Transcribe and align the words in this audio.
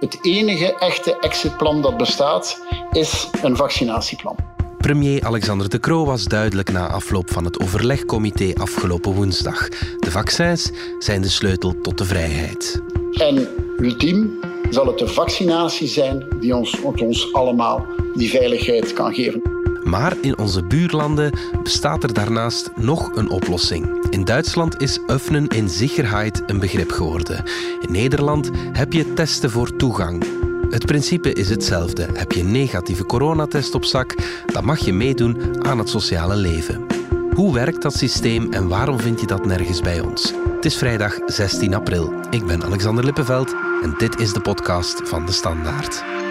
Het 0.00 0.18
enige 0.22 0.74
echte 0.78 1.18
exitplan 1.18 1.82
dat 1.82 1.96
bestaat 1.96 2.66
is 2.90 3.28
een 3.42 3.56
vaccinatieplan. 3.56 4.36
Premier 4.78 5.24
Alexander 5.24 5.68
De 5.68 5.80
Croo 5.80 6.04
was 6.04 6.24
duidelijk 6.24 6.72
na 6.72 6.88
afloop 6.88 7.30
van 7.30 7.44
het 7.44 7.60
overlegcomité 7.60 8.52
afgelopen 8.54 9.12
woensdag. 9.12 9.68
De 9.98 10.10
vaccins 10.10 10.70
zijn 10.98 11.22
de 11.22 11.28
sleutel 11.28 11.80
tot 11.80 11.98
de 11.98 12.04
vrijheid. 12.04 12.82
En 13.12 13.48
ultiem 13.78 14.40
zal 14.70 14.86
het 14.86 14.98
de 14.98 15.08
vaccinatie 15.08 15.88
zijn 15.88 16.26
die 16.40 16.56
ons, 16.56 16.80
ons 16.80 17.32
allemaal 17.32 17.86
die 18.14 18.30
veiligheid 18.30 18.92
kan 18.92 19.14
geven. 19.14 19.55
Maar 19.86 20.16
in 20.20 20.38
onze 20.38 20.62
buurlanden 20.62 21.32
bestaat 21.62 22.02
er 22.02 22.12
daarnaast 22.12 22.70
nog 22.76 23.16
een 23.16 23.30
oplossing. 23.30 24.06
In 24.10 24.24
Duitsland 24.24 24.80
is 24.80 25.00
öffnen 25.06 25.46
in 25.48 25.68
Sicherheit 25.68 26.42
een 26.46 26.58
begrip 26.58 26.90
geworden. 26.90 27.44
In 27.80 27.92
Nederland 27.92 28.50
heb 28.72 28.92
je 28.92 29.12
testen 29.12 29.50
voor 29.50 29.76
toegang. 29.76 30.24
Het 30.70 30.86
principe 30.86 31.32
is 31.32 31.48
hetzelfde. 31.48 32.06
Heb 32.12 32.32
je 32.32 32.40
een 32.40 32.52
negatieve 32.52 33.06
coronatest 33.06 33.74
op 33.74 33.84
zak, 33.84 34.14
dan 34.46 34.64
mag 34.64 34.78
je 34.78 34.92
meedoen 34.92 35.64
aan 35.66 35.78
het 35.78 35.88
sociale 35.88 36.36
leven. 36.36 36.86
Hoe 37.34 37.54
werkt 37.54 37.82
dat 37.82 37.94
systeem 37.94 38.52
en 38.52 38.68
waarom 38.68 39.00
vind 39.00 39.20
je 39.20 39.26
dat 39.26 39.46
nergens 39.46 39.80
bij 39.80 40.00
ons? 40.00 40.32
Het 40.54 40.64
is 40.64 40.76
vrijdag 40.76 41.18
16 41.26 41.74
april. 41.74 42.12
Ik 42.30 42.46
ben 42.46 42.64
Alexander 42.64 43.04
Lippenveld 43.04 43.54
en 43.82 43.94
dit 43.98 44.20
is 44.20 44.32
de 44.32 44.40
podcast 44.40 45.08
van 45.08 45.26
De 45.26 45.32
Standaard. 45.32 46.25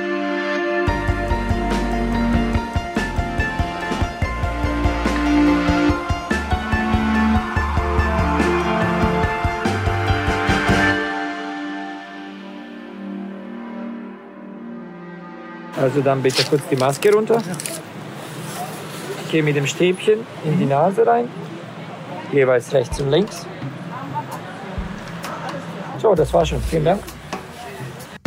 Also 15.85 16.01
dann 16.01 16.23
bitte 16.23 16.43
kurz 16.49 16.63
die 16.71 16.77
Maske 16.77 17.11
runter. 17.13 17.39
Ich 19.23 19.31
gehe 19.31 19.43
mit 19.43 19.55
dem 19.55 19.67
Stäbchen 19.67 20.19
in 20.43 20.57
die 20.57 20.65
Nase 20.65 21.05
rein. 21.05 21.27
Jeweils 22.33 22.73
rechts 22.73 22.99
und 23.01 23.11
links. 23.11 23.45
Zo, 26.01 26.15
dat 26.15 26.33
was 26.33 26.47
schon. 26.47 26.61
Vielen 26.61 26.85
Dank. 26.85 27.01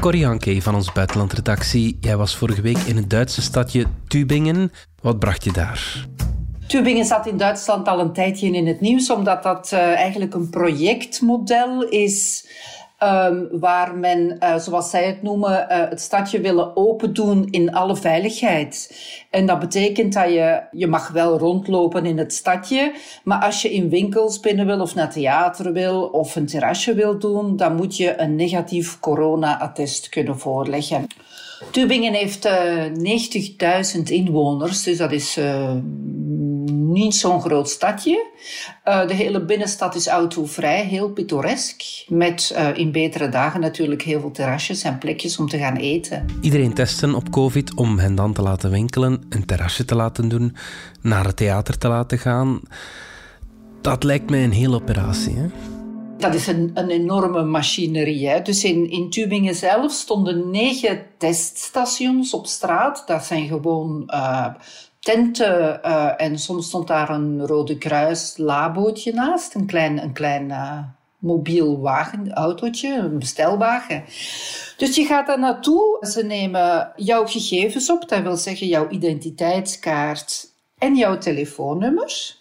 Corrie 0.00 0.26
Hanke 0.26 0.62
van 0.62 0.74
onze 0.74 0.90
buitenlandredactie. 0.94 1.96
Jij 2.00 2.16
was 2.16 2.36
vorige 2.36 2.60
week 2.60 2.78
in 2.78 2.96
het 2.96 3.10
Duitse 3.10 3.42
stadje 3.42 3.86
Tübingen. 4.08 4.72
Wat 5.02 5.18
bracht 5.18 5.44
je 5.44 5.52
daar? 5.52 6.06
Tübingen 6.66 7.04
zat 7.04 7.26
in 7.26 7.36
Duitsland 7.36 7.88
al 7.88 8.00
een 8.00 8.12
tijdje 8.12 8.46
in 8.46 8.66
het 8.66 8.80
nieuws, 8.80 9.10
omdat 9.10 9.42
dat 9.42 9.70
uh, 9.72 9.78
eigenlijk 9.78 10.34
een 10.34 10.50
projectmodel 10.50 11.82
is 11.82 12.46
Um, 13.04 13.48
waar 13.60 13.96
men, 13.96 14.36
uh, 14.40 14.56
zoals 14.56 14.90
zij 14.90 15.06
het 15.06 15.22
noemen, 15.22 15.66
uh, 15.70 15.88
het 15.88 16.00
stadje 16.00 16.40
willen 16.40 16.76
open 16.76 17.14
doen 17.14 17.48
in 17.50 17.72
alle 17.72 17.96
veiligheid. 17.96 18.96
En 19.30 19.46
dat 19.46 19.58
betekent 19.58 20.12
dat 20.12 20.28
je, 20.28 20.62
je 20.70 20.86
mag 20.86 21.08
wel 21.08 21.38
rondlopen 21.38 22.06
in 22.06 22.18
het 22.18 22.32
stadje, 22.32 22.92
maar 23.24 23.44
als 23.44 23.62
je 23.62 23.72
in 23.72 23.88
winkels 23.88 24.40
binnen 24.40 24.66
wil 24.66 24.80
of 24.80 24.94
naar 24.94 25.12
theater 25.12 25.72
wil 25.72 26.02
of 26.02 26.36
een 26.36 26.46
terrasje 26.46 26.94
wil 26.94 27.18
doen, 27.18 27.56
dan 27.56 27.76
moet 27.76 27.96
je 27.96 28.20
een 28.20 28.36
negatief 28.36 29.00
corona-attest 29.00 30.08
kunnen 30.08 30.38
voorleggen. 30.38 31.06
Tübingen 31.70 32.12
heeft 32.12 32.46
uh, 32.46 32.84
90.000 33.96 34.02
inwoners, 34.02 34.82
dus 34.82 34.96
dat 34.96 35.12
is 35.12 35.38
niet 36.72 37.14
zo'n 37.14 37.40
groot 37.40 37.68
stadje. 37.68 38.26
Uh, 38.84 39.06
de 39.06 39.14
hele 39.14 39.44
binnenstad 39.44 39.94
is 39.94 40.06
autovrij, 40.06 40.84
heel 40.84 41.10
pittoresk. 41.10 41.82
Met 42.08 42.56
in 42.74 42.92
betere 42.92 43.28
dagen 43.28 43.60
natuurlijk 43.60 44.02
heel 44.02 44.20
veel 44.20 44.30
terrasjes 44.30 44.82
en 44.82 44.98
plekjes 44.98 45.38
om 45.38 45.48
te 45.48 45.58
gaan 45.58 45.76
eten. 45.76 46.26
Iedereen 46.40 46.74
testen 46.74 47.14
op 47.14 47.30
COVID 47.30 47.74
om 47.74 47.98
hen 47.98 48.14
dan 48.14 48.32
te 48.32 48.42
laten 48.42 48.70
winkelen, 48.70 49.22
een 49.28 49.46
terrasje 49.46 49.84
te 49.84 49.94
laten 49.94 50.28
doen, 50.28 50.56
naar 51.00 51.24
het 51.24 51.36
theater 51.36 51.78
te 51.78 51.88
laten 51.88 52.18
gaan. 52.18 52.60
Dat 53.80 54.04
lijkt 54.04 54.30
mij 54.30 54.44
een 54.44 54.52
hele 54.52 54.74
operatie. 54.74 55.34
Hè? 55.34 55.77
Dat 56.18 56.34
is 56.34 56.46
een, 56.46 56.70
een 56.74 56.90
enorme 56.90 57.42
machinerie. 57.42 58.28
Hè. 58.28 58.42
Dus 58.42 58.64
in, 58.64 58.90
in 58.90 59.10
Tübingen 59.10 59.54
zelf 59.54 59.92
stonden 59.92 60.50
negen 60.50 61.06
teststations 61.18 62.34
op 62.34 62.46
straat. 62.46 63.02
Dat 63.06 63.24
zijn 63.24 63.46
gewoon 63.46 64.02
uh, 64.06 64.46
tenten 65.00 65.80
uh, 65.84 66.12
en 66.16 66.38
soms 66.38 66.66
stond 66.66 66.86
daar 66.86 67.10
een 67.10 67.46
Rode 67.46 67.78
Kruis 67.78 68.34
labootje 68.36 69.12
naast, 69.12 69.54
een 69.54 69.66
klein, 69.66 70.02
een 70.02 70.12
klein 70.12 70.48
uh, 70.48 70.78
mobiel 71.18 71.80
wagen, 71.80 72.32
autootje, 72.32 72.94
een 72.94 73.18
bestelwagen. 73.18 74.04
Dus 74.76 74.96
je 74.96 75.04
gaat 75.04 75.26
daar 75.26 75.38
naartoe, 75.38 75.96
ze 76.00 76.24
nemen 76.24 76.92
jouw 76.96 77.26
gegevens 77.26 77.90
op, 77.90 78.08
dat 78.08 78.22
wil 78.22 78.36
zeggen 78.36 78.66
jouw 78.66 78.88
identiteitskaart 78.88 80.50
en 80.78 80.96
jouw 80.96 81.18
telefoonnummer. 81.18 82.36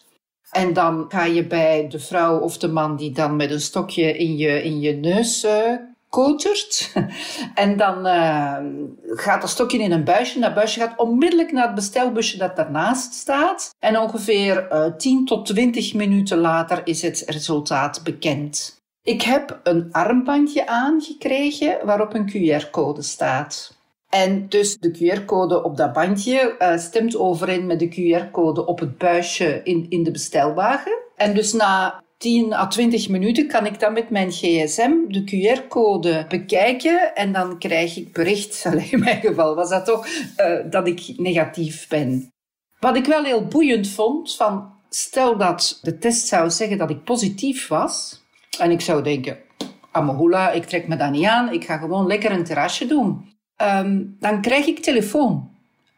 En 0.52 0.74
dan 0.74 1.06
ga 1.10 1.24
je 1.24 1.48
bij 1.48 1.88
de 1.88 2.00
vrouw 2.00 2.40
of 2.40 2.58
de 2.58 2.68
man 2.68 2.96
die 2.96 3.12
dan 3.12 3.36
met 3.36 3.52
een 3.52 3.62
stokje 3.62 4.18
in 4.18 4.38
je, 4.38 4.64
in 4.64 4.80
je 4.80 4.94
neus 4.94 5.44
uh, 5.44 5.74
kotert. 6.10 6.94
En 7.56 7.78
dan 7.78 8.08
uh, 8.08 8.58
gaat 9.04 9.42
dat 9.42 9.50
stokje 9.50 9.80
in 9.80 9.92
een 9.92 10.04
buisje. 10.04 10.40
Dat 10.40 10.54
buisje 10.54 10.80
gaat 10.80 11.00
onmiddellijk 11.00 11.52
naar 11.52 11.66
het 11.66 11.76
bestelbusje 11.76 12.38
dat 12.38 12.56
daarnaast 12.56 13.14
staat. 13.14 13.76
En 13.80 14.00
ongeveer 14.00 14.68
uh, 14.72 14.86
10 14.98 15.26
tot 15.26 15.46
20 15.46 15.94
minuten 15.94 16.38
later 16.38 16.82
is 16.84 17.02
het 17.02 17.24
resultaat 17.26 18.04
bekend. 18.04 18.82
Ik 19.04 19.22
heb 19.22 19.60
een 19.64 19.88
armbandje 19.92 20.68
aangekregen 20.68 21.78
waarop 21.86 22.14
een 22.14 22.32
QR-code 22.32 23.02
staat. 23.02 23.77
En 24.24 24.50
dus 24.50 24.78
de 24.78 24.92
QR-code 24.92 25.64
op 25.64 25.78
dat 25.78 25.94
bandje 25.94 26.56
uh, 26.60 26.78
stemt 26.78 27.18
overeen 27.18 27.66
met 27.66 27.80
de 27.80 27.90
QR-code 27.90 28.66
op 28.66 28.80
het 28.80 28.98
buisje 28.98 29.62
in, 29.64 29.86
in 29.90 30.04
de 30.04 30.12
bestelwagen. 30.12 30.98
En 31.16 31.34
dus 31.34 31.54
na 31.54 32.04
10 32.18 32.54
à 32.54 32.68
20 32.68 33.10
minuten 33.10 33.48
kan 33.48 33.66
ik 33.66 33.80
dan 33.80 33.94
met 33.94 34.10
mijn 34.10 34.32
gsm 34.32 34.92
de 35.08 35.24
QR-code 35.24 36.26
bekijken 36.30 37.16
en 37.16 37.34
dan 37.34 37.60
krijg 37.60 37.98
ik 37.98 38.14
bericht, 38.14 38.66
in 38.92 39.00
mijn 39.00 39.22
geval 39.22 39.56
was 39.56 39.70
dat 39.70 39.86
toch, 39.86 40.08
uh, 40.38 40.60
dat 40.70 40.88
ik 40.88 41.14
negatief 41.18 41.88
ben. 41.88 42.34
Wat 42.80 42.96
ik 42.96 43.06
wel 43.06 43.24
heel 43.24 43.46
boeiend 43.46 43.88
vond, 43.88 44.36
van 44.36 44.74
stel 44.90 45.38
dat 45.38 45.80
de 45.82 45.98
test 45.98 46.28
zou 46.28 46.50
zeggen 46.50 46.78
dat 46.78 46.90
ik 46.90 47.04
positief 47.04 47.68
was, 47.68 48.24
en 48.60 48.72
ik 48.72 48.82
zou 48.82 49.04
denken, 49.04 49.38
amahula, 49.92 50.52
ik 50.52 50.66
trek 50.66 50.88
me 50.88 50.96
dat 50.96 51.12
niet 51.12 51.26
aan, 51.26 51.54
ik 51.54 51.66
ga 51.66 51.78
gewoon 51.78 52.08
lekker 52.08 52.32
een 52.32 52.44
terrasje 52.44 52.86
doen. 52.86 53.36
Um, 53.62 54.16
dan 54.20 54.42
krijg 54.42 54.66
ik 54.66 54.80
telefoon 54.80 55.50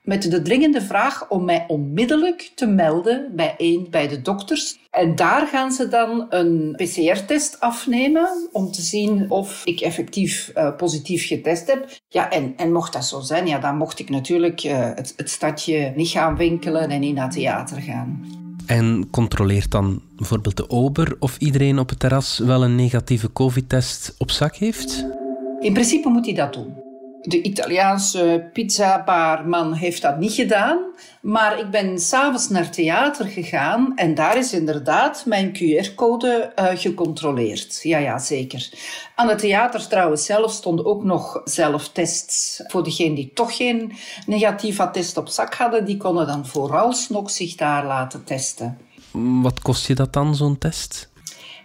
met 0.10 0.32
de 0.32 0.42
dringende 0.42 0.82
vraag 0.82 1.30
om 1.30 1.46
mij 1.46 1.66
onmiddellijk 1.68 2.52
te 2.56 2.68
melden 2.68 3.32
bij 3.36 3.56
een 3.58 3.88
bij 3.90 4.08
de 4.08 4.22
dokters. 4.22 4.80
En 4.92 5.16
daar 5.16 5.48
gaan 5.48 5.72
ze 5.72 5.88
dan 5.88 6.26
een 6.30 6.74
PCR-test 6.76 7.60
afnemen 7.60 8.50
om 8.52 8.72
te 8.72 8.82
zien 8.82 9.30
of 9.30 9.62
ik 9.66 9.80
effectief 9.80 10.52
uh, 10.56 10.76
positief 10.76 11.28
getest 11.28 11.68
heb. 11.68 11.90
Ja, 12.08 12.32
en, 12.32 12.54
en 12.58 12.72
mocht 12.72 12.94
dat 12.94 13.06
zo 13.06 13.20
zijn, 13.20 13.48
ja, 13.48 13.60
dan 13.60 13.78
mocht 13.78 14.00
ik 14.00 14.10
natuurlijk 14.10 14.64
uh, 14.64 14.90
het, 14.96 15.14
het 15.16 15.30
stadje 15.30 15.94
niet 15.96 16.10
gaan 16.10 16.38
winkelen 16.38 16.90
en 16.90 17.00
niet 17.00 17.16
naar 17.16 17.32
theater 17.32 17.82
gaan. 17.82 18.26
En 18.66 19.08
controleert 19.12 19.72
dan 19.72 20.02
bijvoorbeeld 20.16 20.58
de 20.58 20.70
ober 20.70 21.16
of 21.20 21.38
iedereen 21.38 21.80
op 21.80 21.90
het 21.90 22.00
terras 22.00 22.38
wel 22.38 22.64
een 22.64 22.76
negatieve 22.76 23.34
covid-test 23.34 24.16
op 24.18 24.32
zak 24.32 24.56
heeft? 24.56 25.06
In 25.60 25.74
principe 25.74 26.10
moet 26.10 26.26
hij 26.26 26.36
dat 26.36 26.54
doen. 26.54 26.88
De 27.30 27.42
Italiaanse 27.42 28.50
pizzabaarman 28.54 29.74
heeft 29.74 30.02
dat 30.02 30.18
niet 30.18 30.34
gedaan. 30.34 30.80
Maar 31.22 31.60
ik 31.60 31.70
ben 31.70 32.00
s'avonds 32.00 32.50
naar 32.50 32.72
theater 32.72 33.26
gegaan 33.26 33.92
en 33.96 34.16
daar 34.16 34.38
is 34.38 34.54
inderdaad 34.54 35.26
mijn 35.26 35.58
QR-code 35.58 36.54
uh, 36.56 36.66
gecontroleerd. 36.74 37.80
Ja, 37.84 37.98
ja, 37.98 38.20
zeker. 38.20 38.70
Aan 39.16 39.28
het 39.28 39.40
theater 39.40 39.88
trouwens 39.88 40.26
zelf 40.26 40.52
stonden 40.52 40.86
ook 40.86 41.04
nog 41.04 41.42
zelftests. 41.44 42.64
Voor 42.68 42.84
degenen 42.84 43.16
die 43.16 43.32
toch 43.34 43.56
geen 43.56 43.92
negatief 44.26 44.80
attest 44.80 45.18
op 45.18 45.28
zak 45.28 45.54
hadden, 45.54 45.86
die 45.86 45.98
konden 45.98 46.28
dan 46.28 46.46
vooralsnog 46.46 47.30
zich 47.30 47.56
daar 47.56 47.86
laten 47.86 48.24
testen. 48.24 48.78
Wat 49.42 49.60
kost 49.60 49.88
je 49.88 49.96
dat 49.96 50.14
dan, 50.14 50.36
zo'n 50.36 50.58
test? 50.58 51.10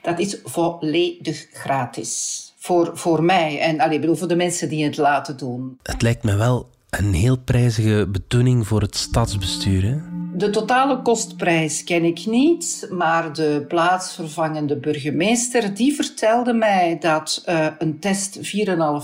Dat 0.03 0.19
is 0.19 0.39
volledig 0.45 1.47
gratis 1.53 2.43
voor, 2.65 2.91
voor 2.95 3.25
mij 3.25 3.61
en 3.61 3.81
allee, 3.81 3.99
bedoel, 3.99 4.17
voor 4.17 4.29
de 4.29 4.37
mensen 4.37 4.69
die 4.69 4.85
het 4.85 4.97
laten 4.97 5.37
doen. 5.37 5.79
Het 5.83 6.03
lijkt 6.03 6.23
me 6.23 6.37
wel 6.37 6.71
een 6.91 7.13
heel 7.13 7.39
prijzige 7.39 8.09
betoning 8.11 8.67
voor 8.67 8.81
het 8.81 8.97
stadsbestuur. 8.97 9.83
Hè? 9.83 10.14
De 10.37 10.51
totale 10.51 11.03
kostprijs 11.03 11.85
ken 11.85 12.05
ik 12.05 12.27
niet, 12.27 12.89
maar 12.91 13.33
de 13.33 13.65
plaatsvervangende 13.69 14.77
burgemeester 14.77 15.75
die 15.75 15.95
vertelde 15.95 16.53
mij 16.53 16.97
dat 17.01 17.45
uh, 17.49 17.67
een 17.79 17.99
test 17.99 18.39
4,5 18.39 18.43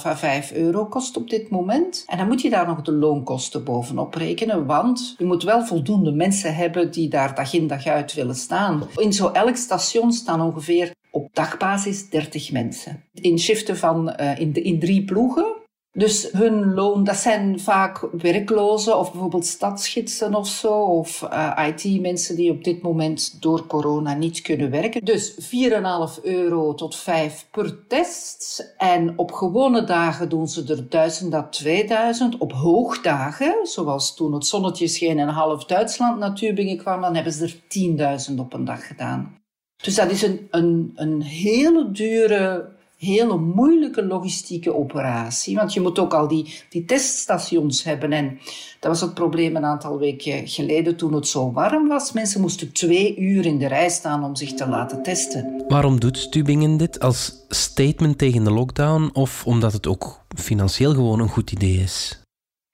à 0.06 0.16
5 0.16 0.52
euro 0.52 0.86
kost 0.86 1.16
op 1.16 1.30
dit 1.30 1.50
moment. 1.50 2.04
En 2.06 2.18
dan 2.18 2.26
moet 2.26 2.40
je 2.40 2.50
daar 2.50 2.66
nog 2.66 2.82
de 2.82 2.92
loonkosten 2.92 3.64
bovenop 3.64 4.14
rekenen, 4.14 4.66
want 4.66 5.14
je 5.18 5.24
moet 5.24 5.42
wel 5.42 5.64
voldoende 5.64 6.12
mensen 6.12 6.54
hebben 6.54 6.90
die 6.90 7.08
daar 7.08 7.34
dag 7.34 7.52
in 7.52 7.66
dag 7.66 7.86
uit 7.86 8.14
willen 8.14 8.34
staan. 8.34 8.82
In 8.96 9.12
zo 9.12 9.28
elk 9.28 9.56
station 9.56 10.12
staan 10.12 10.40
ongeveer 10.40 10.94
op 11.10 11.28
dagbasis 11.32 12.08
30 12.08 12.52
mensen. 12.52 13.04
In 13.14 13.38
shiften 13.38 13.76
van 13.76 14.16
uh, 14.20 14.38
in, 14.38 14.54
in 14.54 14.78
drie 14.78 15.04
ploegen. 15.04 15.59
Dus 15.92 16.28
hun 16.32 16.75
loon, 16.75 17.04
dat 17.04 17.16
zijn 17.16 17.60
vaak 17.60 18.08
werklozen 18.12 18.98
of 18.98 19.10
bijvoorbeeld 19.10 19.46
stadsgidsen 19.46 20.34
of 20.34 20.48
zo, 20.48 20.82
of 20.82 21.22
uh, 21.22 21.66
IT-mensen 21.66 22.37
die 22.37 22.50
op 22.50 22.64
dit 22.64 22.82
moment 22.82 23.42
door 23.42 23.66
corona 23.66 24.14
niet 24.14 24.40
kunnen 24.40 24.70
werken. 24.70 25.04
Dus 25.04 25.34
4,5 25.40 26.22
euro 26.22 26.75
tot 26.75 26.96
5 26.96 27.46
per 27.50 27.87
test. 27.87 28.75
En 28.76 29.19
op 29.19 29.32
gewone 29.32 29.84
dagen 29.84 30.28
doen 30.28 30.48
ze 30.48 30.64
er 30.69 30.88
1000 30.88 31.34
à 31.34 31.42
2000. 31.42 32.38
Op 32.38 32.52
hoogdagen, 32.52 33.66
zoals 33.66 34.14
toen 34.14 34.32
het 34.32 34.46
zonnetje 34.46 34.88
scheen 34.88 35.19
en 35.19 35.28
half 35.28 35.64
Duitsland 35.64 36.19
naar 36.19 36.34
Tübingen 36.34 36.76
kwam, 36.76 37.00
dan 37.00 37.14
hebben 37.14 37.32
ze 37.32 37.44
er 37.44 38.28
10.000 38.31 38.34
op 38.38 38.52
een 38.52 38.64
dag 38.64 38.87
gedaan. 38.87 39.38
Dus 39.82 39.94
dat 39.94 40.10
is 40.10 40.22
een, 40.22 40.46
een, 40.50 40.92
een 40.94 41.22
hele 41.22 41.90
dure 41.90 42.78
hele 43.00 43.37
moeilijke 43.37 44.05
logistieke 44.05 44.75
operatie. 44.75 45.56
Want 45.56 45.73
je 45.73 45.81
moet 45.81 45.99
ook 45.99 46.14
al 46.14 46.29
die, 46.29 46.55
die 46.69 46.85
teststations 46.85 47.85
hebben. 47.85 48.12
En 48.12 48.38
dat 48.81 48.91
was 48.91 49.00
het 49.00 49.14
probleem 49.14 49.56
een 49.56 49.64
aantal 49.64 49.99
weken 49.99 50.49
geleden 50.49 50.97
toen 50.97 51.12
het 51.12 51.26
zo 51.26 51.52
warm 51.52 51.88
was. 51.88 52.12
Mensen 52.12 52.41
moesten 52.41 52.73
twee 52.73 53.17
uur 53.17 53.47
in 53.47 53.58
de 53.58 53.69
rij 53.69 53.88
staan 53.88 54.25
om 54.25 54.37
zich 54.37 54.52
te 54.52 54.69
laten 54.69 55.02
testen. 55.02 55.64
Waarom 55.69 56.00
doet 56.00 56.32
Tübingen 56.32 56.76
dit? 56.76 57.00
Als 57.00 57.44
statement 57.49 58.19
tegen 58.19 58.44
de 58.44 58.50
lockdown 58.50 59.11
of 59.12 59.47
omdat 59.47 59.73
het 59.73 59.87
ook 59.87 60.25
financieel 60.37 60.94
gewoon 60.94 61.20
een 61.20 61.29
goed 61.29 61.52
idee 61.52 61.76
is? 61.76 62.23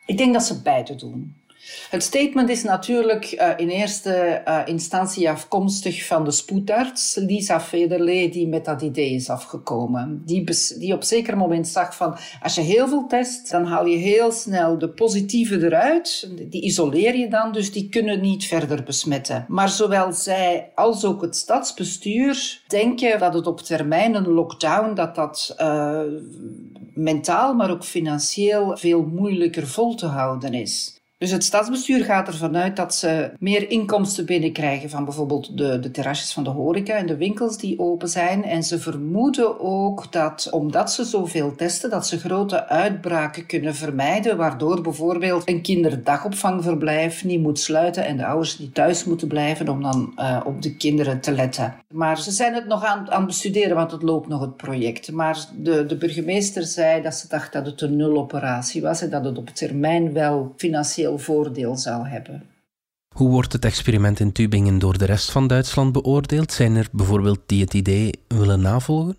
Ik 0.06 0.19
denk 0.19 0.32
dat 0.32 0.43
ze 0.43 0.62
beide 0.62 0.94
doen. 0.94 1.44
Het 1.90 2.02
statement 2.02 2.48
is 2.48 2.62
natuurlijk 2.62 3.32
uh, 3.32 3.50
in 3.56 3.68
eerste 3.68 4.42
uh, 4.48 4.60
instantie 4.64 5.30
afkomstig 5.30 6.06
van 6.06 6.24
de 6.24 6.30
spoedarts 6.30 7.14
Lisa 7.14 7.60
Federley, 7.60 8.30
die 8.30 8.48
met 8.48 8.64
dat 8.64 8.82
idee 8.82 9.10
is 9.10 9.30
afgekomen. 9.30 10.22
Die, 10.24 10.44
die 10.78 10.92
op 10.92 11.04
zeker 11.04 11.36
moment 11.36 11.68
zag 11.68 11.96
van, 11.96 12.16
als 12.42 12.54
je 12.54 12.60
heel 12.60 12.88
veel 12.88 13.06
test, 13.06 13.50
dan 13.50 13.64
haal 13.64 13.86
je 13.86 13.96
heel 13.96 14.32
snel 14.32 14.78
de 14.78 14.88
positieve 14.88 15.64
eruit. 15.64 16.30
Die 16.50 16.62
isoleer 16.62 17.16
je 17.16 17.28
dan, 17.28 17.52
dus 17.52 17.72
die 17.72 17.88
kunnen 17.88 18.20
niet 18.20 18.44
verder 18.44 18.82
besmetten. 18.82 19.44
Maar 19.48 19.68
zowel 19.68 20.12
zij 20.12 20.70
als 20.74 21.04
ook 21.04 21.22
het 21.22 21.36
stadsbestuur 21.36 22.60
denken 22.66 23.18
dat 23.18 23.34
het 23.34 23.46
op 23.46 23.60
termijn 23.60 24.14
een 24.14 24.28
lockdown, 24.28 24.94
dat 24.94 25.14
dat 25.14 25.54
uh, 25.60 26.00
mentaal, 26.94 27.54
maar 27.54 27.70
ook 27.70 27.84
financieel 27.84 28.76
veel 28.76 29.02
moeilijker 29.02 29.66
vol 29.66 29.94
te 29.94 30.06
houden 30.06 30.54
is. 30.54 30.95
Dus 31.18 31.30
het 31.30 31.44
stadsbestuur 31.44 32.04
gaat 32.04 32.28
ervan 32.28 32.56
uit 32.56 32.76
dat 32.76 32.94
ze 32.94 33.30
meer 33.38 33.70
inkomsten 33.70 34.26
binnenkrijgen 34.26 34.90
van 34.90 35.04
bijvoorbeeld 35.04 35.58
de, 35.58 35.78
de 35.78 35.90
terrasjes 35.90 36.32
van 36.32 36.44
de 36.44 36.50
horeca 36.50 36.94
en 36.94 37.06
de 37.06 37.16
winkels 37.16 37.58
die 37.58 37.78
open 37.78 38.08
zijn. 38.08 38.44
En 38.44 38.62
ze 38.62 38.78
vermoeden 38.78 39.60
ook 39.60 40.12
dat, 40.12 40.48
omdat 40.50 40.92
ze 40.92 41.04
zoveel 41.04 41.54
testen, 41.54 41.90
dat 41.90 42.06
ze 42.06 42.18
grote 42.18 42.68
uitbraken 42.68 43.46
kunnen 43.46 43.74
vermijden, 43.74 44.36
waardoor 44.36 44.80
bijvoorbeeld 44.80 45.48
een 45.48 45.62
kinderdagopvangverblijf 45.62 47.24
niet 47.24 47.42
moet 47.42 47.58
sluiten 47.58 48.04
en 48.04 48.16
de 48.16 48.26
ouders 48.26 48.58
niet 48.58 48.74
thuis 48.74 49.04
moeten 49.04 49.28
blijven 49.28 49.68
om 49.68 49.82
dan 49.82 50.12
uh, 50.16 50.40
op 50.44 50.62
de 50.62 50.76
kinderen 50.76 51.20
te 51.20 51.32
letten. 51.32 51.74
Maar 51.88 52.18
ze 52.18 52.30
zijn 52.30 52.54
het 52.54 52.66
nog 52.66 52.84
aan, 52.84 53.10
aan 53.10 53.18
het 53.18 53.26
bestuderen, 53.26 53.76
want 53.76 53.90
het 53.90 54.02
loopt 54.02 54.28
nog 54.28 54.40
het 54.40 54.56
project. 54.56 55.12
Maar 55.12 55.38
de, 55.58 55.86
de 55.86 55.96
burgemeester 55.96 56.62
zei 56.62 57.02
dat 57.02 57.14
ze 57.14 57.28
dacht 57.28 57.52
dat 57.52 57.66
het 57.66 57.80
een 57.80 57.96
nuloperatie 57.96 58.82
was 58.82 59.02
en 59.02 59.10
dat 59.10 59.24
het 59.24 59.38
op 59.38 59.48
termijn 59.48 60.12
wel 60.12 60.52
financieel 60.56 61.04
voordeel 61.14 61.76
zou 61.76 62.06
hebben. 62.06 62.42
Hoe 63.14 63.30
wordt 63.30 63.52
het 63.52 63.64
experiment 63.64 64.20
in 64.20 64.32
Tübingen 64.32 64.78
door 64.78 64.98
de 64.98 65.04
rest 65.04 65.30
van 65.30 65.46
Duitsland 65.46 65.92
beoordeeld? 65.92 66.52
Zijn 66.52 66.76
er 66.76 66.88
bijvoorbeeld 66.92 67.40
die 67.46 67.60
het 67.60 67.74
idee 67.74 68.10
willen 68.28 68.60
navolgen? 68.60 69.16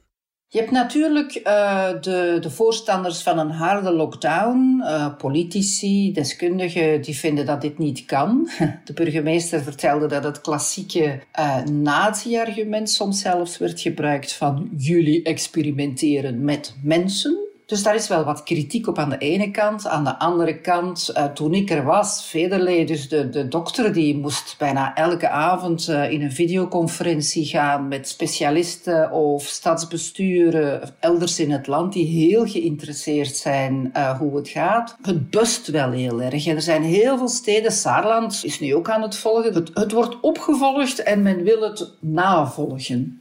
Je 0.49 0.59
hebt 0.59 0.71
natuurlijk 0.71 1.41
uh, 1.43 1.89
de, 2.01 2.37
de, 2.41 2.49
voorstanders 2.49 3.21
van 3.21 3.39
een 3.39 3.51
harde 3.51 3.91
lockdown, 3.91 4.81
uh, 4.83 5.15
politici, 5.17 6.13
deskundigen, 6.13 7.01
die 7.01 7.15
vinden 7.15 7.45
dat 7.45 7.61
dit 7.61 7.77
niet 7.77 8.05
kan. 8.05 8.49
De 8.85 8.93
burgemeester 8.93 9.61
vertelde 9.63 10.07
dat 10.07 10.23
het 10.23 10.41
klassieke 10.41 11.19
uh, 11.39 11.63
nazi-argument 11.63 12.89
soms 12.89 13.21
zelfs 13.21 13.57
werd 13.57 13.79
gebruikt 13.79 14.33
van 14.33 14.69
jullie 14.77 15.23
experimenteren 15.23 16.43
met 16.43 16.75
mensen. 16.83 17.46
Dus 17.67 17.83
daar 17.83 17.95
is 17.95 18.07
wel 18.07 18.23
wat 18.23 18.43
kritiek 18.43 18.87
op 18.87 18.97
aan 18.97 19.09
de 19.09 19.17
ene 19.17 19.51
kant. 19.51 19.87
Aan 19.87 20.03
de 20.03 20.19
andere 20.19 20.61
kant, 20.61 21.11
uh, 21.13 21.25
toen 21.25 21.53
ik 21.53 21.69
er 21.69 21.83
was, 21.83 22.23
Federley, 22.23 22.85
dus 22.85 23.09
de, 23.09 23.29
de 23.29 23.47
dokter, 23.47 23.93
die 23.93 24.17
moest 24.17 24.55
bijna 24.57 24.95
elke 24.95 25.29
avond 25.29 25.87
uh, 25.87 26.11
in 26.11 26.21
een 26.21 26.31
videoconferentie 26.31 27.45
gaan 27.45 27.87
met 27.87 28.07
specialisten 28.07 29.11
of 29.11 29.43
stadsbesturen 29.43 30.81
elders 30.99 31.39
in 31.39 31.51
het 31.51 31.67
land 31.67 31.93
die 31.93 32.05
heel 32.05 32.45
geïnteresseerd 32.45 33.35
zijn 33.35 33.91
uh, 33.93 34.19
hoe 34.19 34.35
het 34.35 34.47
gaat. 34.47 34.97
Het 35.01 35.29
bust 35.29 35.67
wel 35.67 35.91
heel 35.91 36.21
erg. 36.21 36.47
Er 36.47 36.61
zijn 36.61 36.83
heel 36.83 37.17
veel 37.17 37.27
steden, 37.27 37.71
Saarland 37.71 38.41
is 38.43 38.59
nu 38.59 38.75
ook 38.75 38.89
aan 38.89 39.01
het 39.01 39.15
volgen. 39.15 39.65
Het 39.73 39.91
wordt 39.91 40.19
opgevolgd 40.19 41.03
en 41.03 41.21
men 41.21 41.43
wil 41.43 41.61
het 41.61 41.93
navolgen. 41.99 43.19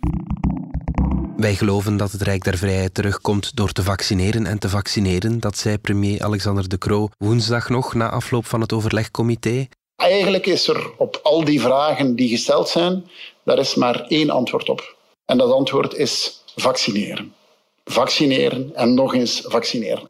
Wij 1.47 1.55
geloven 1.55 1.97
dat 1.97 2.13
het 2.13 2.23
Rijk 2.23 2.45
der 2.45 2.59
Vrijheid 2.59 2.95
terugkomt 2.95 3.57
door 3.57 3.73
te 3.73 3.83
vaccineren 3.83 4.47
en 4.47 4.59
te 4.59 4.69
vaccineren. 4.69 5.41
Dat 5.41 5.59
zei 5.59 5.79
premier 5.79 6.23
Alexander 6.23 6.69
De 6.69 6.79
Croo 6.79 7.09
woensdag 7.19 7.69
nog 7.69 7.95
na 7.95 8.11
afloop 8.11 8.47
van 8.47 8.61
het 8.61 8.73
overlegcomité. 8.73 9.67
Eigenlijk 9.97 10.47
is 10.47 10.69
er 10.69 10.91
op 10.99 11.21
al 11.23 11.45
die 11.45 11.61
vragen 11.61 12.17
die 12.17 12.29
gesteld 12.29 12.69
zijn, 12.69 13.05
daar 13.45 13.59
is 13.59 13.75
maar 13.75 14.01
één 14.09 14.31
antwoord 14.31 14.69
op. 14.69 14.97
En 15.25 15.39
dat 15.39 15.53
antwoord 15.53 15.95
is 15.95 16.43
vaccineren. 16.57 17.35
Vaccineren 17.85 18.71
en 18.75 18.95
nog 18.95 19.15
eens 19.15 19.43
vaccineren. 19.45 20.05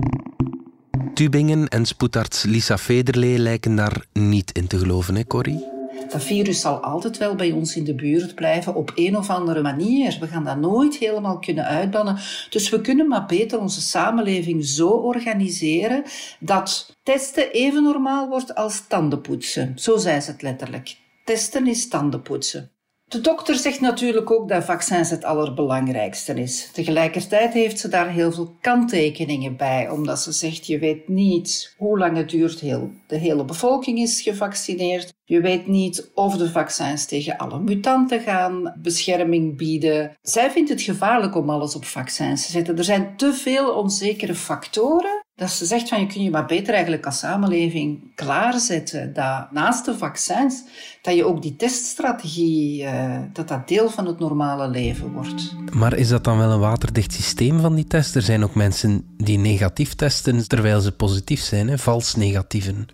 Tubingen 1.14 1.68
en 1.68 1.86
spoedarts 1.86 2.42
Lisa 2.42 2.78
Federlee 2.78 3.38
lijken 3.38 3.76
daar 3.76 4.06
niet 4.12 4.52
in 4.52 4.66
te 4.66 4.78
geloven, 4.78 5.14
hè 5.14 5.26
Corrie? 5.26 5.75
Dat 6.08 6.24
virus 6.24 6.60
zal 6.60 6.76
altijd 6.76 7.18
wel 7.18 7.34
bij 7.34 7.52
ons 7.52 7.76
in 7.76 7.84
de 7.84 7.94
buurt 7.94 8.34
blijven 8.34 8.74
op 8.74 8.92
een 8.94 9.16
of 9.16 9.30
andere 9.30 9.62
manier. 9.62 10.16
We 10.20 10.26
gaan 10.26 10.44
dat 10.44 10.58
nooit 10.58 10.96
helemaal 10.96 11.38
kunnen 11.38 11.64
uitbannen. 11.64 12.18
Dus 12.50 12.68
we 12.68 12.80
kunnen 12.80 13.08
maar 13.08 13.26
beter 13.26 13.58
onze 13.58 13.80
samenleving 13.80 14.64
zo 14.64 14.88
organiseren 14.88 16.02
dat 16.40 16.96
testen 17.02 17.50
even 17.52 17.82
normaal 17.82 18.28
wordt 18.28 18.54
als 18.54 18.86
tandenpoetsen. 18.86 19.72
Zo 19.78 19.96
zei 19.96 20.20
ze 20.20 20.30
het 20.30 20.42
letterlijk. 20.42 20.96
Testen 21.24 21.66
is 21.66 21.88
tandenpoetsen. 21.88 22.75
De 23.08 23.20
dokter 23.20 23.54
zegt 23.54 23.80
natuurlijk 23.80 24.30
ook 24.30 24.48
dat 24.48 24.64
vaccins 24.64 25.10
het 25.10 25.24
allerbelangrijkste 25.24 26.34
is. 26.34 26.70
Tegelijkertijd 26.72 27.52
heeft 27.52 27.78
ze 27.78 27.88
daar 27.88 28.10
heel 28.10 28.32
veel 28.32 28.56
kanttekeningen 28.60 29.56
bij, 29.56 29.90
omdat 29.90 30.20
ze 30.20 30.32
zegt: 30.32 30.66
je 30.66 30.78
weet 30.78 31.08
niet 31.08 31.74
hoe 31.76 31.98
lang 31.98 32.16
het 32.16 32.30
duurt, 32.30 32.60
heel, 32.60 32.90
de 33.06 33.18
hele 33.18 33.44
bevolking 33.44 33.98
is 33.98 34.22
gevaccineerd. 34.22 35.14
Je 35.24 35.40
weet 35.40 35.66
niet 35.66 36.10
of 36.14 36.36
de 36.36 36.50
vaccins 36.50 37.06
tegen 37.06 37.36
alle 37.36 37.60
mutanten 37.60 38.20
gaan 38.20 38.74
bescherming 38.82 39.56
bieden. 39.56 40.16
Zij 40.22 40.50
vindt 40.50 40.70
het 40.70 40.82
gevaarlijk 40.82 41.36
om 41.36 41.50
alles 41.50 41.74
op 41.74 41.84
vaccins 41.84 42.46
te 42.46 42.52
zetten. 42.52 42.78
Er 42.78 42.84
zijn 42.84 43.16
te 43.16 43.32
veel 43.32 43.74
onzekere 43.74 44.34
factoren 44.34 45.24
dat 45.36 45.50
ze 45.50 45.66
zegt 45.66 45.88
van 45.88 46.00
je 46.00 46.06
kun 46.06 46.22
je 46.22 46.30
maar 46.30 46.46
beter 46.46 46.74
eigenlijk 46.74 47.06
als 47.06 47.18
samenleving 47.18 48.14
klaarzetten 48.14 49.12
dat 49.12 49.52
naast 49.52 49.84
de 49.84 49.98
vaccins, 49.98 50.62
dat 51.02 51.14
je 51.14 51.24
ook 51.24 51.42
die 51.42 51.56
teststrategie, 51.56 52.82
uh, 52.82 53.18
dat 53.32 53.48
dat 53.48 53.68
deel 53.68 53.90
van 53.90 54.06
het 54.06 54.18
normale 54.18 54.68
leven 54.68 55.12
wordt. 55.12 55.54
Maar 55.72 55.96
is 55.96 56.08
dat 56.08 56.24
dan 56.24 56.38
wel 56.38 56.50
een 56.50 56.60
waterdicht 56.60 57.12
systeem 57.12 57.60
van 57.60 57.74
die 57.74 57.86
test? 57.86 58.14
Er 58.14 58.22
zijn 58.22 58.44
ook 58.44 58.54
mensen 58.54 59.14
die 59.16 59.38
negatief 59.38 59.94
testen 59.94 60.48
terwijl 60.48 60.80
ze 60.80 60.92
positief 60.92 61.40
zijn, 61.40 61.68
hè? 61.68 61.78
vals 61.78 62.14
negatieven. 62.14 62.86